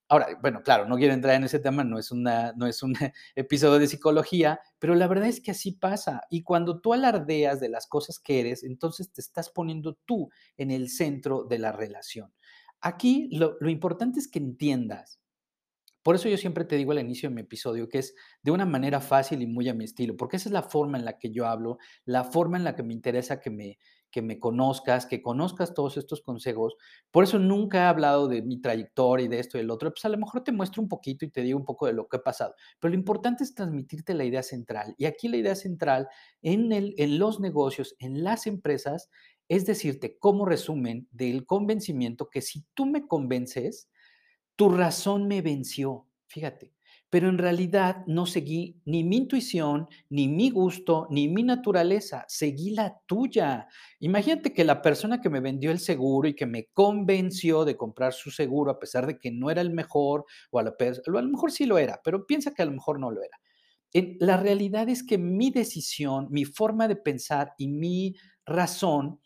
Ahora, 0.07 0.27
bueno, 0.41 0.61
claro, 0.61 0.87
no 0.87 0.97
quiero 0.97 1.13
entrar 1.13 1.35
en 1.35 1.45
ese 1.45 1.59
tema, 1.59 1.83
no 1.83 1.97
es, 1.97 2.11
una, 2.11 2.53
no 2.53 2.67
es 2.67 2.83
un 2.83 2.93
episodio 3.35 3.79
de 3.79 3.87
psicología, 3.87 4.59
pero 4.77 4.93
la 4.93 5.07
verdad 5.07 5.27
es 5.27 5.41
que 5.41 5.51
así 5.51 5.71
pasa. 5.71 6.21
Y 6.29 6.43
cuando 6.43 6.79
tú 6.79 6.93
alardeas 6.93 7.59
de 7.59 7.69
las 7.69 7.87
cosas 7.87 8.19
que 8.19 8.39
eres, 8.39 8.63
entonces 8.63 9.11
te 9.11 9.21
estás 9.21 9.49
poniendo 9.49 9.95
tú 10.05 10.29
en 10.57 10.71
el 10.71 10.89
centro 10.89 11.43
de 11.43 11.59
la 11.59 11.71
relación. 11.71 12.33
Aquí 12.81 13.29
lo, 13.31 13.57
lo 13.59 13.69
importante 13.69 14.19
es 14.19 14.27
que 14.27 14.39
entiendas 14.39 15.19
por 16.05 16.13
eso 16.13 16.29
yo 16.29 16.37
siempre 16.37 16.65
te 16.65 16.75
digo 16.75 16.91
al 16.91 16.99
inicio 16.99 17.29
de 17.29 17.33
mi 17.33 17.41
episodio 17.41 17.89
que 17.89 17.97
es 17.97 18.13
de 18.43 18.51
una 18.51 18.67
manera 18.67 19.01
fácil 19.01 19.41
y 19.41 19.47
muy 19.47 19.67
a 19.69 19.73
mi 19.73 19.85
estilo, 19.85 20.15
porque 20.15 20.37
esa 20.37 20.49
es 20.49 20.53
la 20.53 20.61
forma 20.61 20.99
en 20.99 21.03
la 21.03 21.17
que 21.17 21.31
yo 21.31 21.47
hablo, 21.47 21.79
la 22.05 22.23
forma 22.23 22.57
en 22.57 22.63
la 22.63 22.75
que 22.75 22.83
me 22.83 22.93
interesa 22.93 23.39
que 23.39 23.49
me, 23.49 23.79
que 24.15 24.21
me 24.21 24.39
conozcas, 24.39 25.05
que 25.05 25.21
conozcas 25.21 25.73
todos 25.73 25.97
estos 25.97 26.21
consejos. 26.21 26.77
Por 27.11 27.25
eso 27.25 27.37
nunca 27.37 27.79
he 27.79 27.81
hablado 27.81 28.29
de 28.29 28.41
mi 28.41 28.61
trayectoria 28.61 29.25
y 29.25 29.27
de 29.27 29.41
esto 29.41 29.57
y 29.57 29.59
del 29.59 29.71
otro. 29.71 29.91
Pues 29.91 30.05
a 30.05 30.09
lo 30.09 30.17
mejor 30.17 30.41
te 30.41 30.53
muestro 30.53 30.81
un 30.81 30.87
poquito 30.87 31.25
y 31.25 31.31
te 31.31 31.41
digo 31.41 31.59
un 31.59 31.65
poco 31.65 31.85
de 31.85 31.91
lo 31.91 32.07
que 32.07 32.15
ha 32.15 32.23
pasado. 32.23 32.55
Pero 32.79 32.93
lo 32.93 32.97
importante 32.97 33.43
es 33.43 33.53
transmitirte 33.53 34.13
la 34.13 34.23
idea 34.23 34.41
central. 34.41 34.95
Y 34.97 35.03
aquí 35.03 35.27
la 35.27 35.35
idea 35.35 35.53
central 35.53 36.07
en, 36.41 36.71
el, 36.71 36.95
en 36.97 37.19
los 37.19 37.41
negocios, 37.41 37.93
en 37.99 38.23
las 38.23 38.47
empresas, 38.47 39.09
es 39.49 39.65
decirte 39.65 40.17
como 40.17 40.45
resumen 40.45 41.09
del 41.11 41.45
convencimiento 41.45 42.29
que 42.29 42.41
si 42.41 42.63
tú 42.73 42.85
me 42.85 43.07
convences, 43.07 43.89
tu 44.55 44.69
razón 44.69 45.27
me 45.27 45.41
venció, 45.41 46.07
fíjate, 46.27 46.73
pero 47.15 47.29
en 47.29 47.37
realidad 47.37 48.03
no 48.07 48.25
seguí 48.25 48.81
ni 48.83 49.05
mi 49.05 49.15
intuición, 49.15 49.87
ni 50.09 50.27
mi 50.27 50.49
gusto, 50.49 51.07
ni 51.09 51.29
mi 51.29 51.43
naturaleza, 51.43 52.25
seguí 52.27 52.71
la 52.71 52.99
tuya. 53.05 53.69
Imagínate 54.01 54.51
que 54.51 54.65
la 54.65 54.81
persona 54.81 55.21
que 55.21 55.29
me 55.29 55.39
vendió 55.39 55.71
el 55.71 55.79
seguro 55.79 56.27
y 56.27 56.35
que 56.35 56.45
me 56.45 56.65
convenció 56.73 57.63
de 57.63 57.77
comprar 57.77 58.11
su 58.11 58.31
seguro, 58.31 58.69
a 58.69 58.79
pesar 58.79 59.07
de 59.07 59.17
que 59.17 59.31
no 59.31 59.49
era 59.49 59.61
el 59.61 59.71
mejor, 59.71 60.25
o 60.51 60.59
a, 60.59 60.63
lo 60.63 61.29
mejor 61.29 61.53
sí 61.53 61.65
lo 61.65 61.77
era, 61.77 62.01
pero 62.03 62.25
piensa 62.25 62.53
que 62.53 62.63
a 62.63 62.65
lo 62.65 62.73
mejor 62.73 62.99
no 62.99 63.09
lo 63.09 63.21
era. 63.23 63.39
la 64.19 64.35
realidad 64.35 64.89
es 64.89 65.01
que 65.01 65.17
mi 65.17 65.51
decisión, 65.51 66.27
mi 66.31 66.43
forma 66.43 66.89
de 66.89 66.97
pensar 66.97 67.53
y 67.57 67.69
mi 67.69 68.15
razón 68.45 69.21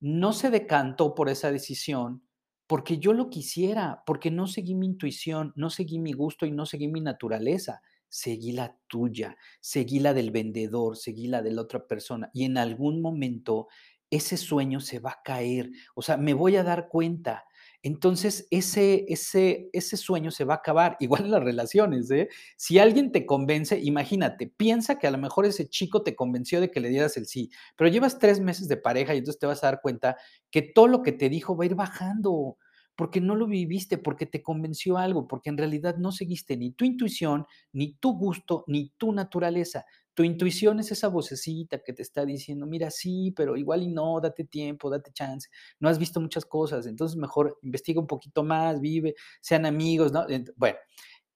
no 0.00 0.32
se 0.32 0.48
decantó 0.48 1.14
por 1.14 1.28
esa 1.28 1.52
decisión 1.52 2.25
porque 2.66 2.98
yo 2.98 3.12
lo 3.12 3.30
quisiera, 3.30 4.02
porque 4.06 4.30
no 4.30 4.46
seguí 4.46 4.74
mi 4.74 4.86
intuición, 4.86 5.52
no 5.56 5.70
seguí 5.70 5.98
mi 5.98 6.12
gusto 6.12 6.46
y 6.46 6.50
no 6.50 6.66
seguí 6.66 6.88
mi 6.88 7.00
naturaleza. 7.00 7.82
Seguí 8.08 8.52
la 8.52 8.78
tuya, 8.86 9.36
seguí 9.60 9.98
la 9.98 10.14
del 10.14 10.30
vendedor, 10.30 10.96
seguí 10.96 11.26
la 11.26 11.42
de 11.42 11.52
la 11.52 11.62
otra 11.62 11.86
persona. 11.86 12.30
Y 12.32 12.44
en 12.44 12.56
algún 12.56 13.02
momento 13.02 13.66
ese 14.10 14.36
sueño 14.36 14.80
se 14.80 15.00
va 15.00 15.10
a 15.10 15.22
caer. 15.24 15.70
O 15.94 16.02
sea, 16.02 16.16
me 16.16 16.34
voy 16.34 16.56
a 16.56 16.62
dar 16.62 16.88
cuenta. 16.88 17.44
Entonces 17.86 18.48
ese, 18.50 19.04
ese, 19.08 19.70
ese 19.72 19.96
sueño 19.96 20.32
se 20.32 20.44
va 20.44 20.54
a 20.54 20.56
acabar. 20.58 20.96
Igual 21.00 21.26
en 21.26 21.30
las 21.30 21.44
relaciones, 21.44 22.10
¿eh? 22.10 22.28
Si 22.56 22.78
alguien 22.80 23.12
te 23.12 23.24
convence, 23.26 23.78
imagínate, 23.78 24.48
piensa 24.48 24.98
que 24.98 25.06
a 25.06 25.10
lo 25.12 25.18
mejor 25.18 25.46
ese 25.46 25.68
chico 25.68 26.02
te 26.02 26.16
convenció 26.16 26.60
de 26.60 26.70
que 26.70 26.80
le 26.80 26.88
dieras 26.88 27.16
el 27.16 27.26
sí, 27.26 27.50
pero 27.76 27.88
llevas 27.88 28.18
tres 28.18 28.40
meses 28.40 28.66
de 28.68 28.76
pareja 28.76 29.14
y 29.14 29.18
entonces 29.18 29.38
te 29.38 29.46
vas 29.46 29.62
a 29.62 29.68
dar 29.68 29.80
cuenta 29.80 30.16
que 30.50 30.62
todo 30.62 30.88
lo 30.88 31.02
que 31.02 31.12
te 31.12 31.28
dijo 31.28 31.56
va 31.56 31.64
a 31.64 31.66
ir 31.66 31.76
bajando 31.76 32.58
porque 32.96 33.20
no 33.20 33.36
lo 33.36 33.46
viviste, 33.46 33.98
porque 33.98 34.26
te 34.26 34.42
convenció 34.42 34.96
algo, 34.96 35.28
porque 35.28 35.50
en 35.50 35.58
realidad 35.58 35.96
no 35.98 36.12
seguiste 36.12 36.56
ni 36.56 36.72
tu 36.72 36.84
intuición, 36.84 37.46
ni 37.72 37.92
tu 37.94 38.16
gusto, 38.18 38.64
ni 38.66 38.90
tu 38.96 39.12
naturaleza. 39.12 39.84
Tu 40.14 40.24
intuición 40.24 40.80
es 40.80 40.90
esa 40.90 41.08
vocecita 41.08 41.82
que 41.84 41.92
te 41.92 42.00
está 42.00 42.24
diciendo, 42.24 42.66
mira, 42.66 42.90
sí, 42.90 43.34
pero 43.36 43.54
igual 43.54 43.82
y 43.82 43.88
no, 43.88 44.18
date 44.18 44.44
tiempo, 44.44 44.88
date 44.88 45.12
chance, 45.12 45.50
no 45.78 45.90
has 45.90 45.98
visto 45.98 46.22
muchas 46.22 46.46
cosas, 46.46 46.86
entonces 46.86 47.18
mejor 47.18 47.58
investiga 47.60 48.00
un 48.00 48.06
poquito 48.06 48.42
más, 48.42 48.80
vive, 48.80 49.14
sean 49.42 49.66
amigos, 49.66 50.12
¿no? 50.12 50.26
Bueno, 50.56 50.78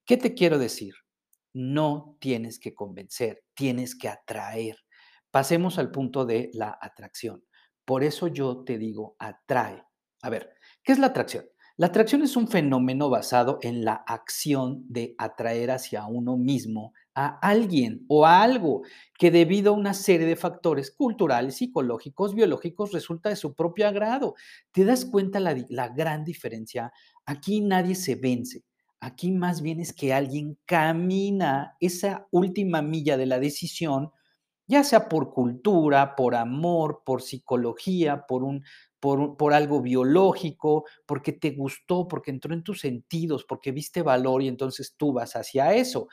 ¿qué 0.06 0.16
te 0.16 0.32
quiero 0.32 0.58
decir? 0.58 0.94
No 1.52 2.16
tienes 2.20 2.58
que 2.58 2.74
convencer, 2.74 3.44
tienes 3.54 3.94
que 3.94 4.08
atraer. 4.08 4.78
Pasemos 5.30 5.78
al 5.78 5.90
punto 5.90 6.24
de 6.24 6.50
la 6.54 6.78
atracción. 6.80 7.44
Por 7.84 8.02
eso 8.02 8.28
yo 8.28 8.64
te 8.64 8.78
digo, 8.78 9.14
atrae. 9.18 9.84
A 10.22 10.30
ver, 10.30 10.54
¿qué 10.90 10.94
es 10.94 10.98
la 10.98 11.06
atracción? 11.06 11.44
La 11.76 11.86
atracción 11.86 12.22
es 12.22 12.36
un 12.36 12.48
fenómeno 12.48 13.08
basado 13.08 13.60
en 13.62 13.84
la 13.84 13.94
acción 14.08 14.84
de 14.88 15.14
atraer 15.18 15.70
hacia 15.70 16.04
uno 16.04 16.36
mismo 16.36 16.94
a 17.14 17.38
alguien 17.48 18.04
o 18.08 18.26
a 18.26 18.42
algo 18.42 18.82
que 19.16 19.30
debido 19.30 19.70
a 19.70 19.76
una 19.76 19.94
serie 19.94 20.26
de 20.26 20.34
factores 20.34 20.90
culturales, 20.90 21.54
psicológicos, 21.58 22.34
biológicos, 22.34 22.90
resulta 22.90 23.28
de 23.28 23.36
su 23.36 23.54
propio 23.54 23.86
agrado. 23.86 24.34
¿Te 24.72 24.84
das 24.84 25.04
cuenta 25.04 25.38
la, 25.38 25.54
la 25.68 25.90
gran 25.90 26.24
diferencia? 26.24 26.92
Aquí 27.24 27.60
nadie 27.60 27.94
se 27.94 28.16
vence. 28.16 28.64
Aquí 28.98 29.30
más 29.30 29.62
bien 29.62 29.78
es 29.78 29.92
que 29.92 30.12
alguien 30.12 30.58
camina 30.64 31.76
esa 31.78 32.26
última 32.32 32.82
milla 32.82 33.16
de 33.16 33.26
la 33.26 33.38
decisión, 33.38 34.10
ya 34.66 34.82
sea 34.82 35.08
por 35.08 35.32
cultura, 35.32 36.16
por 36.16 36.34
amor, 36.34 37.02
por 37.06 37.22
psicología, 37.22 38.26
por 38.26 38.42
un 38.42 38.64
por, 39.00 39.36
por, 39.36 39.54
algo 39.54 39.80
biológico, 39.80 40.84
porque 41.06 41.32
te 41.32 41.50
gustó, 41.52 42.06
porque 42.06 42.30
entró 42.30 42.54
en 42.54 42.62
tus 42.62 42.80
sentidos, 42.80 43.44
porque 43.44 43.72
viste 43.72 44.02
valor 44.02 44.42
y 44.42 44.48
entonces 44.48 44.94
tú 44.96 45.12
vas 45.12 45.36
hacia 45.36 45.74
eso. 45.74 46.08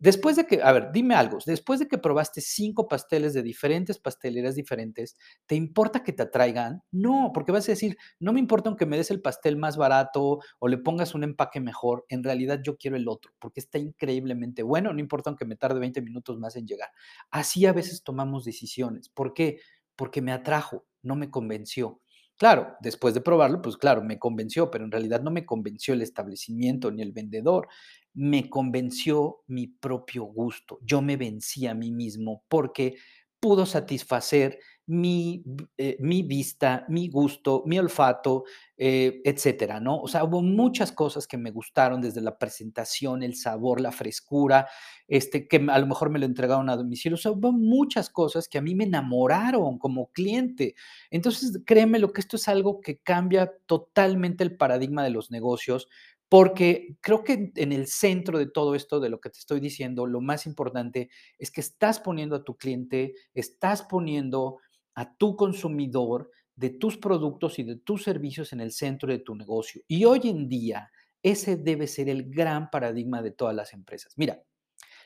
Después 0.00 0.34
de 0.36 0.46
que, 0.46 0.62
a 0.62 0.72
ver, 0.72 0.92
dime 0.94 1.14
algo, 1.14 1.36
después 1.44 1.78
de 1.78 1.86
que 1.86 1.98
probaste 1.98 2.40
cinco 2.40 2.88
pasteles 2.88 3.34
de 3.34 3.42
diferentes 3.42 3.98
pasteleras 3.98 4.54
diferentes, 4.54 5.14
¿te 5.44 5.56
importa 5.56 6.02
que 6.02 6.14
te 6.14 6.22
atraigan? 6.22 6.82
No, 6.90 7.32
porque 7.34 7.52
vas 7.52 7.68
a 7.68 7.72
decir, 7.72 7.98
no 8.18 8.32
me 8.32 8.40
importa 8.40 8.70
aunque 8.70 8.86
me 8.86 8.96
des 8.96 9.10
el 9.10 9.20
pastel 9.20 9.58
más 9.58 9.76
barato 9.76 10.38
o 10.58 10.68
le 10.68 10.78
pongas 10.78 11.14
un 11.14 11.22
empaque 11.22 11.60
mejor, 11.60 12.06
en 12.08 12.24
realidad 12.24 12.60
yo 12.64 12.78
quiero 12.78 12.96
el 12.96 13.08
otro, 13.08 13.32
porque 13.38 13.60
está 13.60 13.76
increíblemente 13.78 14.62
bueno, 14.62 14.90
no 14.94 15.00
importa 15.00 15.28
aunque 15.28 15.44
me 15.44 15.56
tarde 15.56 15.80
20 15.80 16.00
minutos 16.00 16.38
más 16.38 16.56
en 16.56 16.66
llegar. 16.66 16.88
Así 17.30 17.66
a 17.66 17.74
veces 17.74 18.02
tomamos 18.02 18.46
decisiones. 18.46 19.10
¿Por 19.10 19.34
qué? 19.34 19.58
Porque 19.96 20.22
me 20.22 20.32
atrajo, 20.32 20.86
no 21.02 21.14
me 21.14 21.30
convenció. 21.30 22.00
Claro, 22.40 22.74
después 22.80 23.12
de 23.12 23.20
probarlo, 23.20 23.60
pues 23.60 23.76
claro, 23.76 24.02
me 24.02 24.18
convenció, 24.18 24.70
pero 24.70 24.86
en 24.86 24.90
realidad 24.90 25.20
no 25.20 25.30
me 25.30 25.44
convenció 25.44 25.92
el 25.92 26.00
establecimiento 26.00 26.90
ni 26.90 27.02
el 27.02 27.12
vendedor, 27.12 27.68
me 28.14 28.48
convenció 28.48 29.42
mi 29.46 29.66
propio 29.66 30.24
gusto. 30.24 30.78
Yo 30.82 31.02
me 31.02 31.18
vencí 31.18 31.66
a 31.66 31.74
mí 31.74 31.92
mismo 31.92 32.42
porque 32.48 32.94
pudo 33.40 33.66
satisfacer 33.66 34.58
mi, 34.86 35.44
eh, 35.78 35.96
mi 36.00 36.22
vista, 36.22 36.84
mi 36.88 37.08
gusto, 37.08 37.62
mi 37.66 37.78
olfato, 37.78 38.44
eh, 38.76 39.20
etcétera, 39.24 39.78
¿no? 39.78 40.00
O 40.00 40.08
sea, 40.08 40.24
hubo 40.24 40.42
muchas 40.42 40.90
cosas 40.90 41.26
que 41.26 41.36
me 41.36 41.50
gustaron 41.52 42.00
desde 42.00 42.20
la 42.20 42.38
presentación, 42.38 43.22
el 43.22 43.36
sabor, 43.36 43.80
la 43.80 43.92
frescura, 43.92 44.68
este, 45.06 45.46
que 45.46 45.56
a 45.68 45.78
lo 45.78 45.86
mejor 45.86 46.10
me 46.10 46.18
lo 46.18 46.26
entregaron 46.26 46.68
a 46.70 46.76
domicilio. 46.76 47.14
O 47.14 47.18
sea, 47.18 47.30
hubo 47.32 47.52
muchas 47.52 48.10
cosas 48.10 48.48
que 48.48 48.58
a 48.58 48.62
mí 48.62 48.74
me 48.74 48.84
enamoraron 48.84 49.78
como 49.78 50.10
cliente. 50.12 50.74
Entonces, 51.10 51.60
créeme 51.66 51.98
lo 51.98 52.12
que 52.12 52.20
esto 52.20 52.36
es 52.36 52.48
algo 52.48 52.80
que 52.80 52.98
cambia 52.98 53.52
totalmente 53.66 54.42
el 54.44 54.56
paradigma 54.56 55.04
de 55.04 55.10
los 55.10 55.30
negocios, 55.30 55.88
porque 56.28 56.96
creo 57.00 57.24
que 57.24 57.52
en 57.56 57.72
el 57.72 57.88
centro 57.88 58.38
de 58.38 58.46
todo 58.46 58.76
esto, 58.76 59.00
de 59.00 59.08
lo 59.08 59.20
que 59.20 59.30
te 59.30 59.40
estoy 59.40 59.58
diciendo, 59.58 60.06
lo 60.06 60.20
más 60.20 60.46
importante 60.46 61.10
es 61.38 61.50
que 61.50 61.60
estás 61.60 61.98
poniendo 61.98 62.36
a 62.36 62.44
tu 62.44 62.56
cliente, 62.56 63.14
estás 63.34 63.82
poniendo 63.82 64.58
a 65.00 65.14
tu 65.16 65.34
consumidor 65.34 66.30
de 66.54 66.68
tus 66.68 66.98
productos 66.98 67.58
y 67.58 67.62
de 67.62 67.76
tus 67.76 68.02
servicios 68.02 68.52
en 68.52 68.60
el 68.60 68.70
centro 68.70 69.10
de 69.10 69.20
tu 69.20 69.34
negocio. 69.34 69.80
Y 69.88 70.04
hoy 70.04 70.20
en 70.24 70.46
día, 70.46 70.90
ese 71.22 71.56
debe 71.56 71.86
ser 71.86 72.10
el 72.10 72.30
gran 72.30 72.68
paradigma 72.68 73.22
de 73.22 73.30
todas 73.30 73.54
las 73.54 73.72
empresas. 73.72 74.12
Mira, 74.18 74.42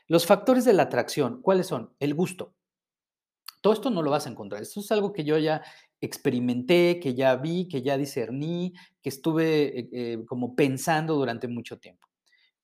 los 0.08 0.26
factores 0.26 0.64
de 0.64 0.72
la 0.72 0.82
atracción, 0.82 1.40
¿cuáles 1.42 1.68
son? 1.68 1.94
El 2.00 2.14
gusto. 2.14 2.56
Todo 3.60 3.72
esto 3.72 3.88
no 3.88 4.02
lo 4.02 4.10
vas 4.10 4.26
a 4.26 4.30
encontrar. 4.30 4.62
Esto 4.62 4.80
es 4.80 4.90
algo 4.90 5.12
que 5.12 5.22
yo 5.22 5.38
ya 5.38 5.62
experimenté, 6.00 6.98
que 6.98 7.14
ya 7.14 7.36
vi, 7.36 7.68
que 7.68 7.82
ya 7.82 7.96
discerní, 7.96 8.74
que 9.00 9.10
estuve 9.10 9.78
eh, 9.78 9.88
eh, 9.92 10.24
como 10.26 10.56
pensando 10.56 11.14
durante 11.14 11.46
mucho 11.46 11.78
tiempo. 11.78 12.08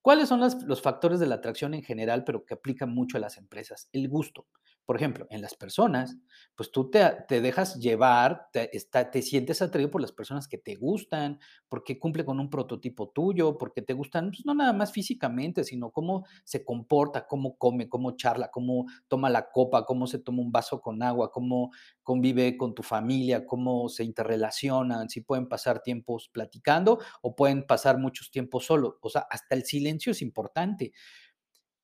¿Cuáles 0.02 0.28
son 0.28 0.40
los 0.40 0.82
factores 0.82 1.20
de 1.20 1.28
la 1.28 1.36
atracción 1.36 1.74
en 1.74 1.84
general, 1.84 2.24
pero 2.24 2.44
que 2.44 2.54
aplican 2.54 2.92
mucho 2.92 3.18
a 3.18 3.20
las 3.20 3.36
empresas? 3.36 3.88
El 3.92 4.08
gusto. 4.08 4.48
Por 4.86 4.96
ejemplo, 4.96 5.26
en 5.30 5.40
las 5.40 5.54
personas, 5.54 6.16
pues 6.56 6.72
tú 6.72 6.90
te, 6.90 7.00
te 7.28 7.40
dejas 7.40 7.76
llevar, 7.78 8.48
te, 8.52 9.22
sientes 9.22 9.62
atraído 9.62 9.90
por 9.90 10.00
las 10.00 10.10
personas 10.10 10.48
que 10.48 10.58
te 10.58 10.74
gustan, 10.74 11.38
porque 11.68 11.98
cumple 11.98 12.24
con 12.24 12.40
un 12.40 12.50
prototipo 12.50 13.08
tuyo, 13.10 13.56
porque 13.56 13.82
te 13.82 13.92
gustan, 13.92 14.30
pues 14.30 14.44
no 14.44 14.52
nada 14.54 14.72
más 14.72 14.90
físicamente, 14.92 15.62
sino 15.62 15.90
cómo 15.92 16.26
se 16.44 16.64
comporta, 16.64 17.26
cómo 17.28 17.56
come, 17.56 17.88
cómo 17.88 18.16
charla, 18.16 18.50
cómo 18.50 18.86
toma 19.06 19.30
la 19.30 19.50
copa, 19.50 19.84
cómo 19.86 20.06
se 20.08 20.18
toma 20.18 20.42
un 20.42 20.50
vaso 20.52 20.80
con 20.80 21.02
agua, 21.02 21.30
cómo 21.30 21.70
convive 22.02 22.56
con 22.56 22.74
tu 22.74 22.82
familia, 22.82 23.46
cómo 23.46 23.88
se 23.88 24.04
interrelacionan, 24.04 25.08
si 25.08 25.20
pueden 25.20 25.48
pasar 25.48 25.82
tiempos 25.82 26.28
platicando 26.32 26.98
o 27.22 27.36
pueden 27.36 27.66
pasar 27.66 27.98
muchos 27.98 28.30
tiempos 28.30 28.66
solos. 28.66 28.94
O 29.00 29.08
sea, 29.08 29.26
hasta 29.30 29.54
el 29.54 29.64
silencio 29.64 30.12
es 30.12 30.22
importante. 30.22 30.92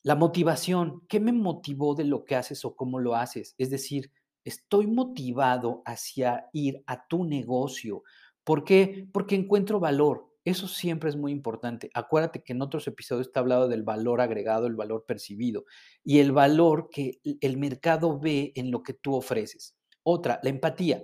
La 0.07 0.15
motivación, 0.15 1.03
¿qué 1.09 1.19
me 1.19 1.33
motivó 1.33 1.97
de 1.97 2.05
lo 2.05 2.25
que 2.25 2.37
haces 2.37 2.65
o 2.65 2.77
cómo 2.77 3.01
lo 3.01 3.17
haces? 3.17 3.57
Es 3.59 3.71
decir, 3.71 4.13
estoy 4.45 4.87
motivado 4.87 5.83
hacia 5.85 6.47
ir 6.53 6.85
a 6.87 7.09
tu 7.09 7.25
negocio. 7.25 8.05
¿Por 8.45 8.63
qué? 8.63 9.09
Porque 9.13 9.35
encuentro 9.35 9.81
valor. 9.81 10.33
Eso 10.45 10.69
siempre 10.69 11.11
es 11.11 11.17
muy 11.17 11.33
importante. 11.33 11.91
Acuérdate 11.93 12.45
que 12.45 12.53
en 12.53 12.63
otros 12.63 12.87
episodios 12.87 13.27
está 13.27 13.41
hablado 13.41 13.67
del 13.67 13.83
valor 13.83 14.21
agregado, 14.21 14.69
el 14.69 14.77
valor 14.77 15.05
percibido 15.09 15.65
y 16.05 16.21
el 16.21 16.31
valor 16.31 16.89
que 16.89 17.19
el 17.25 17.57
mercado 17.57 18.21
ve 18.21 18.53
en 18.55 18.71
lo 18.71 18.85
que 18.85 18.93
tú 18.93 19.17
ofreces. 19.17 19.77
Otra, 20.05 20.39
la 20.45 20.51
empatía. 20.51 21.03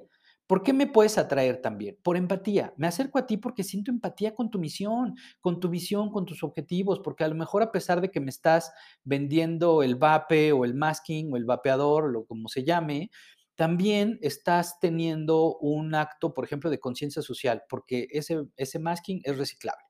¿Por 0.53 0.63
qué 0.63 0.75
me 0.75 0.87
puedes 0.87 1.17
atraer 1.17 1.63
también? 1.63 1.97
Por 2.03 2.19
empatía. 2.19 2.75
Me 2.77 2.87
acerco 2.87 3.19
a 3.19 3.27
ti 3.27 3.39
porque 3.39 3.65
siento 3.65 3.91
empatía 3.91 4.35
con 4.35 4.51
tu 4.51 4.59
misión, 4.59 5.17
con 5.41 5.61
tu 5.61 5.71
visión, 5.71 6.11
con 6.11 6.27
tus 6.27 6.43
objetivos, 6.43 7.01
porque 7.01 7.25
a 7.25 7.29
lo 7.29 7.35
mejor 7.35 7.63
a 7.63 7.73
pesar 7.73 8.03
de 8.03 8.11
que 8.11 8.21
me 8.21 8.29
estás 8.29 8.71
vendiendo 9.03 9.83
el 9.83 9.97
vape 9.97 10.53
o 10.53 10.67
el 10.67 10.75
masking 10.75 11.33
o 11.33 11.39
el 11.39 11.47
vapeador, 11.47 12.15
o 12.15 12.27
como 12.27 12.51
se 12.51 12.65
llame, 12.65 13.11
también 13.55 14.19
estás 14.21 14.79
teniendo 14.79 15.57
un 15.57 15.95
acto, 15.95 16.35
por 16.35 16.45
ejemplo, 16.45 16.69
de 16.69 16.81
conciencia 16.81 17.23
social, 17.23 17.63
porque 17.71 18.09
ese, 18.11 18.45
ese 18.59 18.79
masking 18.79 19.23
es 19.25 19.39
reciclable. 19.39 19.87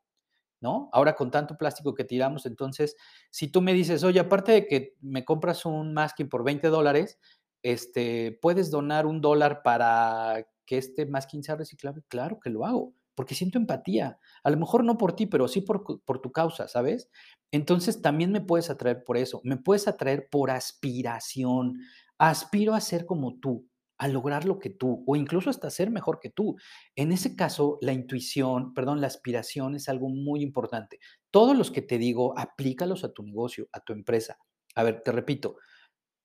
¿No? 0.61 0.91
Ahora 0.93 1.17
con 1.17 1.33
tanto 1.33 1.59
plástico 1.59 1.93
que 1.93 2.05
tiramos, 2.05 2.47
entonces, 2.47 2.95
si 3.33 3.49
tú 3.49 3.63
me 3.63 3.73
dices, 3.73 4.05
oye, 4.05 4.21
aparte 4.21 4.53
de 4.53 4.69
que 4.69 4.95
me 5.01 5.25
compras 5.25 5.67
un 5.67 5.93
masking 5.93 6.29
por 6.29 6.45
20 6.45 6.69
dólares, 6.69 7.19
este, 7.63 8.39
¿puedes 8.41 8.71
donar 8.71 9.07
un 9.07 9.21
dólar 9.21 9.63
para 9.63 10.47
que 10.67 10.79
este 10.79 11.07
masking 11.07 11.43
sea 11.43 11.57
reciclable? 11.57 12.03
Claro 12.09 12.39
que 12.41 12.51
lo 12.51 12.65
hago, 12.65 12.95
porque 13.15 13.35
siento 13.35 13.59
empatía. 13.59 14.19
A 14.43 14.51
lo 14.51 14.57
mejor 14.57 14.85
no 14.85 14.99
por 14.99 15.15
ti, 15.15 15.27
pero 15.27 15.49
sí 15.49 15.61
por, 15.61 15.85
por 16.05 16.21
tu 16.21 16.33
causa, 16.33 16.69
¿sabes? 16.69 17.11
Entonces 17.51 18.01
también 18.03 18.33
me 18.33 18.41
puedes 18.41 18.71
atraer 18.71 19.05
por 19.05 19.17
eso, 19.17 19.41
me 19.45 19.57
puedes 19.57 19.87
atraer 19.89 20.29
por 20.31 20.51
aspiración. 20.51 21.79
Aspiro 22.19 22.75
a 22.75 22.81
ser 22.81 23.05
como 23.05 23.39
tú, 23.41 23.69
a 23.99 24.09
lograr 24.09 24.45
lo 24.45 24.59
que 24.59 24.71
tú, 24.71 25.05
o 25.07 25.15
incluso 25.15 25.49
hasta 25.49 25.71
ser 25.71 25.91
mejor 25.91 26.19
que 26.19 26.31
tú. 26.31 26.57
En 26.97 27.13
ese 27.13 27.37
caso, 27.37 27.79
la 27.83 27.93
intuición, 27.93 28.75
perdón, 28.75 29.01
la 29.01 29.07
aspiración 29.07 29.77
es 29.77 29.89
algo 29.89 30.09
muy 30.09 30.43
importante. 30.43 30.99
Todos 31.31 31.57
los 31.57 31.71
que 31.71 31.83
te 31.83 31.99
digo, 31.99 32.37
aplícalos 32.37 33.05
a 33.05 33.13
tu 33.13 33.23
negocio, 33.23 33.69
a 33.73 33.81
tu 33.81 33.93
empresa. 33.93 34.39
A 34.75 34.83
ver, 34.83 35.03
te 35.03 35.13
repito, 35.13 35.57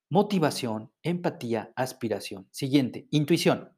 motivación, 0.09 0.91
empatía, 1.03 1.71
aspiración. 1.75 2.47
Siguiente, 2.51 3.07
intuición. 3.11 3.76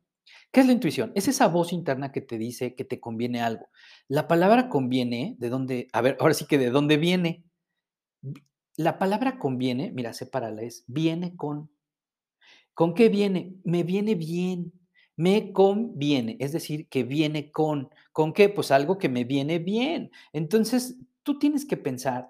¿Qué 0.52 0.62
es 0.62 0.68
la 0.68 0.74
intuición? 0.74 1.12
Es 1.16 1.28
esa 1.28 1.48
voz 1.48 1.74
interna 1.74 2.12
que 2.12 2.22
te 2.22 2.38
dice 2.38 2.76
que 2.76 2.86
te 2.86 3.00
conviene 3.00 3.42
algo. 3.42 3.70
La 4.08 4.28
palabra 4.28 4.70
conviene, 4.70 5.36
¿de 5.40 5.50
dónde? 5.50 5.88
A 5.94 6.02
ver, 6.02 6.18
ahora 6.20 6.34
sí 6.34 6.46
que 6.46 6.58
de 6.58 6.72
dónde 6.72 6.98
viene. 6.98 7.44
La 8.78 8.98
palabra 8.98 9.38
conviene, 9.38 9.92
mira, 9.92 10.12
sepárala, 10.14 10.64
es 10.64 10.84
viene 10.88 11.36
con. 11.36 11.70
¿Con 12.74 12.94
qué 12.94 13.10
viene? 13.10 13.56
Me 13.64 13.84
viene 13.84 14.16
bien, 14.16 14.74
Me 15.18 15.52
conviene, 15.52 16.38
es 16.40 16.54
decir, 16.54 16.88
que 16.88 17.04
viene 17.04 17.52
con, 17.52 17.90
¿con 18.14 18.32
qué? 18.32 18.48
Pues 18.48 18.72
algo 18.72 18.98
que 18.98 19.10
me 19.10 19.26
viene 19.26 19.60
bien. 19.60 20.12
Entonces, 20.32 20.98
tú 21.24 21.38
tienes 21.40 21.66
que 21.66 21.76
pensar 21.76 22.30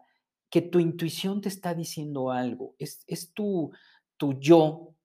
que 0.49 0.61
tu 0.63 0.79
intuición 0.79 1.41
te 1.41 1.49
está 1.49 1.75
diciendo 1.75 2.31
algo, 2.31 2.75
es, 2.79 3.03
es 3.07 3.31
tu, 3.33 3.71
tu 4.17 4.39
yo, 4.39 4.95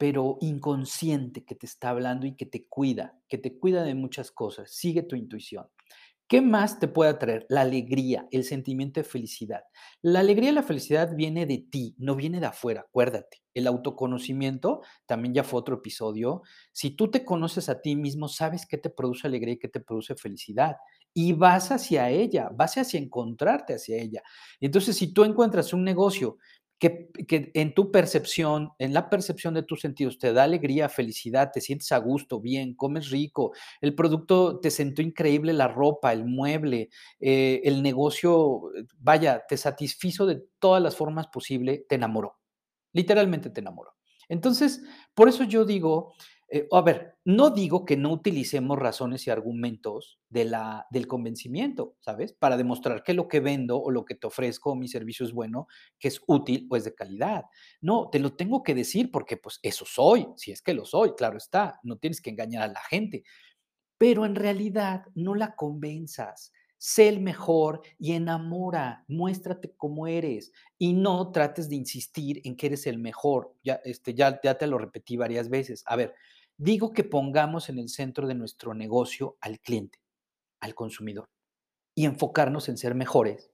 pero 0.00 0.38
inconsciente 0.40 1.44
que 1.44 1.54
te 1.54 1.66
está 1.66 1.90
hablando 1.90 2.26
y 2.26 2.34
que 2.34 2.46
te 2.46 2.66
cuida, 2.66 3.20
que 3.28 3.36
te 3.36 3.58
cuida 3.58 3.84
de 3.84 3.94
muchas 3.94 4.30
cosas. 4.30 4.70
Sigue 4.70 5.02
tu 5.02 5.14
intuición. 5.14 5.66
¿Qué 6.26 6.40
más 6.40 6.78
te 6.78 6.88
puede 6.88 7.10
atraer? 7.10 7.44
La 7.50 7.60
alegría, 7.60 8.26
el 8.30 8.44
sentimiento 8.44 9.00
de 9.00 9.04
felicidad. 9.04 9.60
La 10.00 10.20
alegría 10.20 10.50
y 10.50 10.54
la 10.54 10.62
felicidad 10.62 11.14
viene 11.14 11.44
de 11.44 11.58
ti, 11.58 11.94
no 11.98 12.16
viene 12.16 12.40
de 12.40 12.46
afuera, 12.46 12.86
acuérdate. 12.88 13.42
El 13.52 13.66
autoconocimiento, 13.66 14.80
también 15.04 15.34
ya 15.34 15.44
fue 15.44 15.60
otro 15.60 15.74
episodio. 15.74 16.42
Si 16.72 16.92
tú 16.92 17.10
te 17.10 17.22
conoces 17.22 17.68
a 17.68 17.82
ti 17.82 17.94
mismo, 17.94 18.28
sabes 18.28 18.64
qué 18.64 18.78
te 18.78 18.88
produce 18.88 19.26
alegría 19.26 19.54
y 19.54 19.58
qué 19.58 19.68
te 19.68 19.80
produce 19.80 20.14
felicidad. 20.14 20.76
Y 21.12 21.34
vas 21.34 21.72
hacia 21.72 22.08
ella, 22.08 22.48
vas 22.54 22.78
hacia 22.78 23.00
encontrarte 23.00 23.74
hacia 23.74 23.98
ella. 23.98 24.22
Entonces, 24.60 24.96
si 24.96 25.12
tú 25.12 25.24
encuentras 25.24 25.74
un 25.74 25.84
negocio 25.84 26.38
que, 26.80 27.10
en 27.54 27.74
tu 27.74 27.92
percepción, 27.92 28.70
en 28.78 28.94
la 28.94 29.10
percepción 29.10 29.52
de 29.52 29.62
tus 29.62 29.80
sentidos, 29.80 30.18
te 30.18 30.32
da 30.32 30.44
alegría, 30.44 30.88
felicidad, 30.88 31.50
te 31.52 31.60
sientes 31.60 31.92
a 31.92 31.98
gusto, 31.98 32.40
bien, 32.40 32.74
comes 32.74 33.10
rico, 33.10 33.52
el 33.82 33.94
producto 33.94 34.58
te 34.60 34.70
sentó 34.70 35.02
increíble, 35.02 35.52
la 35.52 35.68
ropa, 35.68 36.12
el 36.12 36.24
mueble, 36.24 36.88
eh, 37.20 37.60
el 37.64 37.82
negocio, 37.82 38.72
vaya, 38.98 39.44
te 39.46 39.58
satisfizo 39.58 40.24
de 40.24 40.42
todas 40.58 40.82
las 40.82 40.96
formas 40.96 41.26
posibles, 41.28 41.86
te 41.86 41.96
enamoró. 41.96 42.38
Literalmente 42.92 43.50
te 43.50 43.60
enamoró. 43.60 43.92
Entonces, 44.28 44.82
por 45.14 45.28
eso 45.28 45.44
yo 45.44 45.66
digo, 45.66 46.14
eh, 46.52 46.66
a 46.72 46.80
ver, 46.82 47.14
no 47.24 47.50
digo 47.50 47.84
que 47.84 47.96
no 47.96 48.12
utilicemos 48.12 48.78
razones 48.78 49.26
y 49.26 49.30
argumentos 49.30 50.20
de 50.28 50.44
la, 50.44 50.86
del 50.90 51.06
convencimiento, 51.06 51.96
¿sabes? 52.00 52.32
Para 52.32 52.56
demostrar 52.56 53.02
que 53.04 53.14
lo 53.14 53.28
que 53.28 53.40
vendo 53.40 53.80
o 53.80 53.90
lo 53.90 54.04
que 54.04 54.16
te 54.16 54.26
ofrezco 54.26 54.72
o 54.72 54.74
mi 54.74 54.88
servicio 54.88 55.24
es 55.24 55.32
bueno, 55.32 55.68
que 55.98 56.08
es 56.08 56.20
útil 56.26 56.66
o 56.70 56.76
es 56.76 56.84
de 56.84 56.94
calidad. 56.94 57.44
No, 57.80 58.08
te 58.10 58.18
lo 58.18 58.34
tengo 58.34 58.62
que 58.62 58.74
decir 58.74 59.10
porque 59.12 59.36
pues 59.36 59.60
eso 59.62 59.84
soy, 59.86 60.26
si 60.36 60.50
es 60.50 60.60
que 60.60 60.74
lo 60.74 60.84
soy, 60.84 61.12
claro 61.16 61.38
está, 61.38 61.78
no 61.84 61.96
tienes 61.98 62.20
que 62.20 62.30
engañar 62.30 62.62
a 62.64 62.72
la 62.72 62.80
gente, 62.80 63.22
pero 63.98 64.24
en 64.24 64.34
realidad 64.34 65.04
no 65.14 65.34
la 65.34 65.54
convenzas. 65.54 66.52
Sé 66.78 67.08
el 67.08 67.20
mejor 67.20 67.82
y 67.98 68.12
enamora, 68.12 69.04
muéstrate 69.06 69.74
como 69.76 70.06
eres 70.06 70.52
y 70.78 70.94
no 70.94 71.30
trates 71.30 71.68
de 71.68 71.76
insistir 71.76 72.40
en 72.44 72.56
que 72.56 72.68
eres 72.68 72.86
el 72.86 72.98
mejor. 72.98 73.54
Ya, 73.62 73.80
este, 73.84 74.14
ya, 74.14 74.40
ya 74.42 74.56
te 74.56 74.66
lo 74.66 74.78
repetí 74.78 75.18
varias 75.18 75.50
veces. 75.50 75.82
A 75.84 75.96
ver, 75.96 76.14
Digo 76.62 76.92
que 76.92 77.04
pongamos 77.04 77.70
en 77.70 77.78
el 77.78 77.88
centro 77.88 78.26
de 78.26 78.34
nuestro 78.34 78.74
negocio 78.74 79.38
al 79.40 79.60
cliente, 79.60 79.98
al 80.60 80.74
consumidor, 80.74 81.30
y 81.94 82.04
enfocarnos 82.04 82.68
en 82.68 82.76
ser 82.76 82.94
mejores 82.94 83.50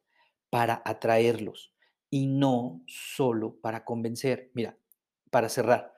para 0.50 0.82
atraerlos 0.84 1.72
y 2.10 2.26
no 2.26 2.82
solo 2.88 3.60
para 3.60 3.84
convencer. 3.84 4.50
Mira, 4.54 4.76
para 5.30 5.48
cerrar, 5.48 5.94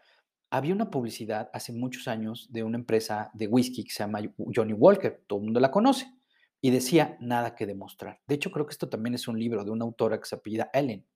había 0.50 0.74
una 0.74 0.90
publicidad 0.90 1.48
hace 1.54 1.72
muchos 1.72 2.08
años 2.08 2.52
de 2.52 2.62
una 2.62 2.76
empresa 2.76 3.30
de 3.32 3.46
whisky 3.46 3.84
que 3.84 3.90
se 3.90 4.00
llama 4.00 4.20
Johnny 4.54 4.74
Walker, 4.74 5.24
todo 5.26 5.38
el 5.38 5.46
mundo 5.46 5.60
la 5.60 5.70
conoce, 5.70 6.12
y 6.60 6.70
decía 6.70 7.16
nada 7.20 7.54
que 7.54 7.64
demostrar. 7.64 8.20
De 8.26 8.34
hecho, 8.34 8.50
creo 8.50 8.66
que 8.66 8.72
esto 8.72 8.90
también 8.90 9.14
es 9.14 9.26
un 9.28 9.40
libro 9.40 9.64
de 9.64 9.70
una 9.70 9.86
autora 9.86 10.20
que 10.20 10.26
se 10.26 10.34
apellida 10.34 10.68
Ellen. 10.74 11.06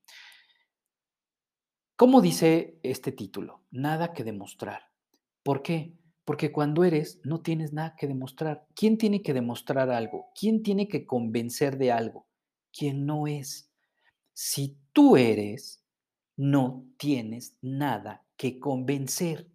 ¿Cómo 1.97 2.23
dice 2.23 2.81
este 2.83 3.13
título? 3.13 3.67
Nada 3.71 4.15
que 4.15 4.25
demostrar. 4.25 4.92
¿Por 5.43 5.63
qué? 5.63 5.97
Porque 6.25 6.53
cuando 6.53 6.85
eres, 6.85 7.21
no 7.25 7.41
tienes 7.41 7.73
nada 7.73 7.97
que 7.99 8.07
demostrar. 8.07 8.67
¿Quién 8.75 8.97
tiene 8.97 9.23
que 9.23 9.35
demostrar 9.35 9.91
algo? 9.91 10.31
¿Quién 10.39 10.63
tiene 10.63 10.89
que 10.89 11.05
convencer 11.05 11.79
de 11.79 11.91
algo? 11.91 12.29
¿Quién 12.73 13.07
no 13.07 13.27
es? 13.27 13.73
Si 14.33 14.79
tú 14.93 15.17
eres, 15.17 15.85
no 16.37 16.87
tienes 16.97 17.57
nada 17.61 18.25
que 18.37 18.59
convencer, 18.59 19.51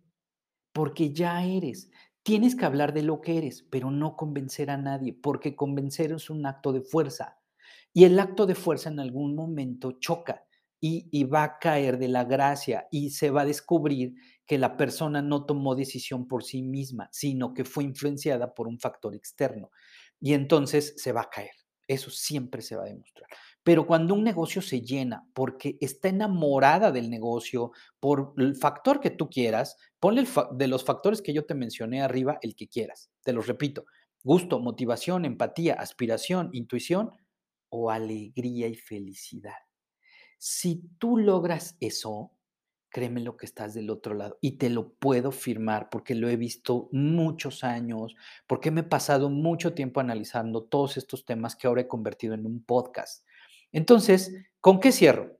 porque 0.73 1.13
ya 1.13 1.43
eres. 1.43 1.89
Tienes 2.21 2.56
que 2.56 2.65
hablar 2.65 2.93
de 2.93 3.04
lo 3.04 3.21
que 3.21 3.38
eres, 3.38 3.65
pero 3.69 3.89
no 3.89 4.15
convencer 4.17 4.69
a 4.69 4.78
nadie, 4.78 5.13
porque 5.13 5.56
convencer 5.56 6.12
es 6.12 6.30
un 6.30 6.45
acto 6.45 6.73
de 6.73 6.82
fuerza. 6.82 7.39
Y 7.93 8.04
el 8.04 8.19
acto 8.19 8.45
de 8.45 8.56
fuerza 8.56 8.89
en 8.89 9.00
algún 9.00 9.36
momento 9.36 9.93
choca 9.93 10.45
y, 10.80 11.23
va 11.23 11.43
a 11.43 11.60
caer 11.60 11.97
de 11.97 12.08
la 12.08 12.23
gracia 12.23 12.88
y 12.91 13.10
se 13.10 13.32
va 13.32 13.41
a 13.41 13.45
descubrir 13.45 14.15
que 14.48 14.58
la 14.58 14.78
persona 14.78 15.22
no 15.22 15.46
tomó 15.46 15.76
decisión 15.76 16.28
por 16.28 16.44
sí 16.44 16.64
misma, 16.64 17.10
sino 17.12 17.54
que 17.54 17.66
fue 17.66 17.84
influenciada 17.84 18.54
por 18.54 18.68
un 18.68 18.80
factor 18.80 19.14
externo. 19.14 19.70
Y 20.20 20.34
entonces 20.34 20.94
se 20.98 21.12
va 21.12 21.22
a 21.22 21.30
caer. 21.30 21.52
Eso 21.86 22.10
siempre 22.10 22.62
se 22.62 22.76
va 22.76 22.84
a 22.84 22.88
demostrar. 22.88 23.30
Pero 23.64 23.86
cuando 23.86 24.14
un 24.14 24.24
negocio 24.24 24.62
se 24.62 24.82
llena 24.82 25.26
porque 25.34 25.78
está 25.82 26.08
enamorada 26.08 26.92
del 26.92 27.10
negocio, 27.10 27.72
por 28.00 28.34
el 28.38 28.56
factor 28.56 29.00
que 29.00 29.10
tú 29.10 29.30
quieras, 29.30 29.78
ponle 30.00 30.26
de 30.54 30.68
los 30.68 30.84
factores 30.86 31.22
que 31.22 31.34
yo 31.34 31.46
te 31.46 31.54
mencioné 31.54 32.02
arriba, 32.02 32.40
el 32.42 32.56
que 32.56 32.68
quieras. 32.68 33.10
Te 33.24 33.34
los 33.34 33.48
repito. 33.48 33.86
Gusto, 34.24 34.60
motivación, 34.60 35.26
empatía, 35.26 35.76
aspiración, 35.76 36.50
intuición 36.54 37.12
o 37.70 37.92
alegría 37.92 38.68
y 38.68 38.76
felicidad. 38.76 39.56
Si 40.38 40.84
tú 40.98 41.18
logras 41.18 41.78
eso, 41.80 42.32
créeme 42.98 43.22
lo 43.22 43.38
que 43.38 43.46
estás 43.46 43.76
del 43.76 43.92
otro 43.92 44.16
lado. 44.16 44.40
Y 44.42 44.54
te 44.54 44.72
lo 44.72 44.90
puedo 44.90 45.32
firmar 45.32 45.92
porque 45.92 46.16
lo 46.16 46.30
he 46.30 46.36
visto 46.36 46.90
muchos 46.92 47.64
años, 47.64 48.16
porque 48.48 48.72
me 48.72 48.82
he 48.82 48.84
pasado 48.84 49.30
mucho 49.30 49.76
tiempo 49.76 50.00
analizando 50.00 50.64
todos 50.64 50.98
estos 50.98 51.24
temas 51.24 51.56
que 51.56 51.68
ahora 51.68 51.82
he 51.82 51.88
convertido 51.88 52.34
en 52.34 52.48
un 52.48 52.64
podcast. 52.64 53.24
Entonces, 53.72 54.34
¿con 54.62 54.80
qué 54.80 54.92
cierro? 54.92 55.38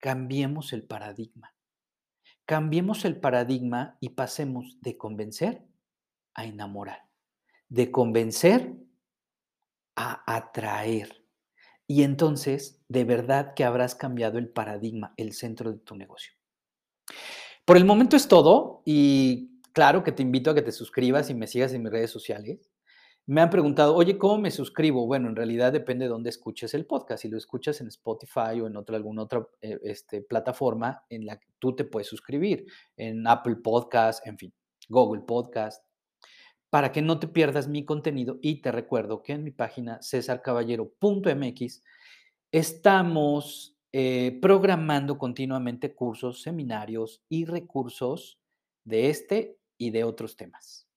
Cambiemos 0.00 0.72
el 0.72 0.82
paradigma. 0.82 1.54
Cambiemos 2.44 3.04
el 3.04 3.20
paradigma 3.20 3.96
y 4.00 4.08
pasemos 4.08 4.78
de 4.80 4.98
convencer 4.98 5.62
a 6.34 6.44
enamorar, 6.44 7.06
de 7.68 7.92
convencer 7.92 8.74
a 9.94 10.24
atraer 10.26 11.21
y 11.92 12.04
entonces, 12.04 12.82
de 12.88 13.04
verdad 13.04 13.52
que 13.54 13.64
habrás 13.64 13.94
cambiado 13.94 14.38
el 14.38 14.48
paradigma, 14.48 15.12
el 15.18 15.34
centro 15.34 15.70
de 15.70 15.78
tu 15.78 15.94
negocio. 15.94 16.32
Por 17.66 17.76
el 17.76 17.84
momento 17.84 18.16
es 18.16 18.28
todo 18.28 18.80
y 18.86 19.60
claro 19.74 20.02
que 20.02 20.10
te 20.10 20.22
invito 20.22 20.50
a 20.50 20.54
que 20.54 20.62
te 20.62 20.72
suscribas 20.72 21.28
y 21.28 21.34
me 21.34 21.46
sigas 21.46 21.74
en 21.74 21.82
mis 21.82 21.92
redes 21.92 22.10
sociales. 22.10 22.70
Me 23.26 23.42
han 23.42 23.50
preguntado, 23.50 23.94
oye, 23.94 24.16
¿cómo 24.16 24.38
me 24.38 24.50
suscribo? 24.50 25.06
Bueno, 25.06 25.28
en 25.28 25.36
realidad 25.36 25.70
depende 25.70 26.06
de 26.06 26.08
dónde 26.08 26.30
escuches 26.30 26.72
el 26.72 26.86
podcast. 26.86 27.24
Si 27.24 27.28
lo 27.28 27.36
escuchas 27.36 27.82
en 27.82 27.88
Spotify 27.88 28.58
o 28.62 28.68
en 28.68 28.76
otra, 28.78 28.96
alguna 28.96 29.24
otra 29.24 29.46
eh, 29.60 29.78
este, 29.82 30.22
plataforma 30.22 31.04
en 31.10 31.26
la 31.26 31.38
que 31.38 31.48
tú 31.58 31.76
te 31.76 31.84
puedes 31.84 32.08
suscribir, 32.08 32.64
en 32.96 33.26
Apple 33.26 33.56
Podcast, 33.56 34.26
en 34.26 34.38
fin, 34.38 34.54
Google 34.88 35.24
Podcast, 35.26 35.84
para 36.72 36.90
que 36.90 37.02
no 37.02 37.18
te 37.18 37.28
pierdas 37.28 37.68
mi 37.68 37.84
contenido 37.84 38.38
y 38.40 38.62
te 38.62 38.72
recuerdo 38.72 39.22
que 39.22 39.34
en 39.34 39.44
mi 39.44 39.50
página 39.50 40.00
cesarcaballero.mx 40.00 41.82
estamos 42.50 43.76
eh, 43.92 44.38
programando 44.40 45.18
continuamente 45.18 45.94
cursos, 45.94 46.40
seminarios 46.40 47.22
y 47.28 47.44
recursos 47.44 48.40
de 48.84 49.10
este 49.10 49.58
y 49.76 49.90
de 49.90 50.04
otros 50.04 50.34
temas. 50.34 50.88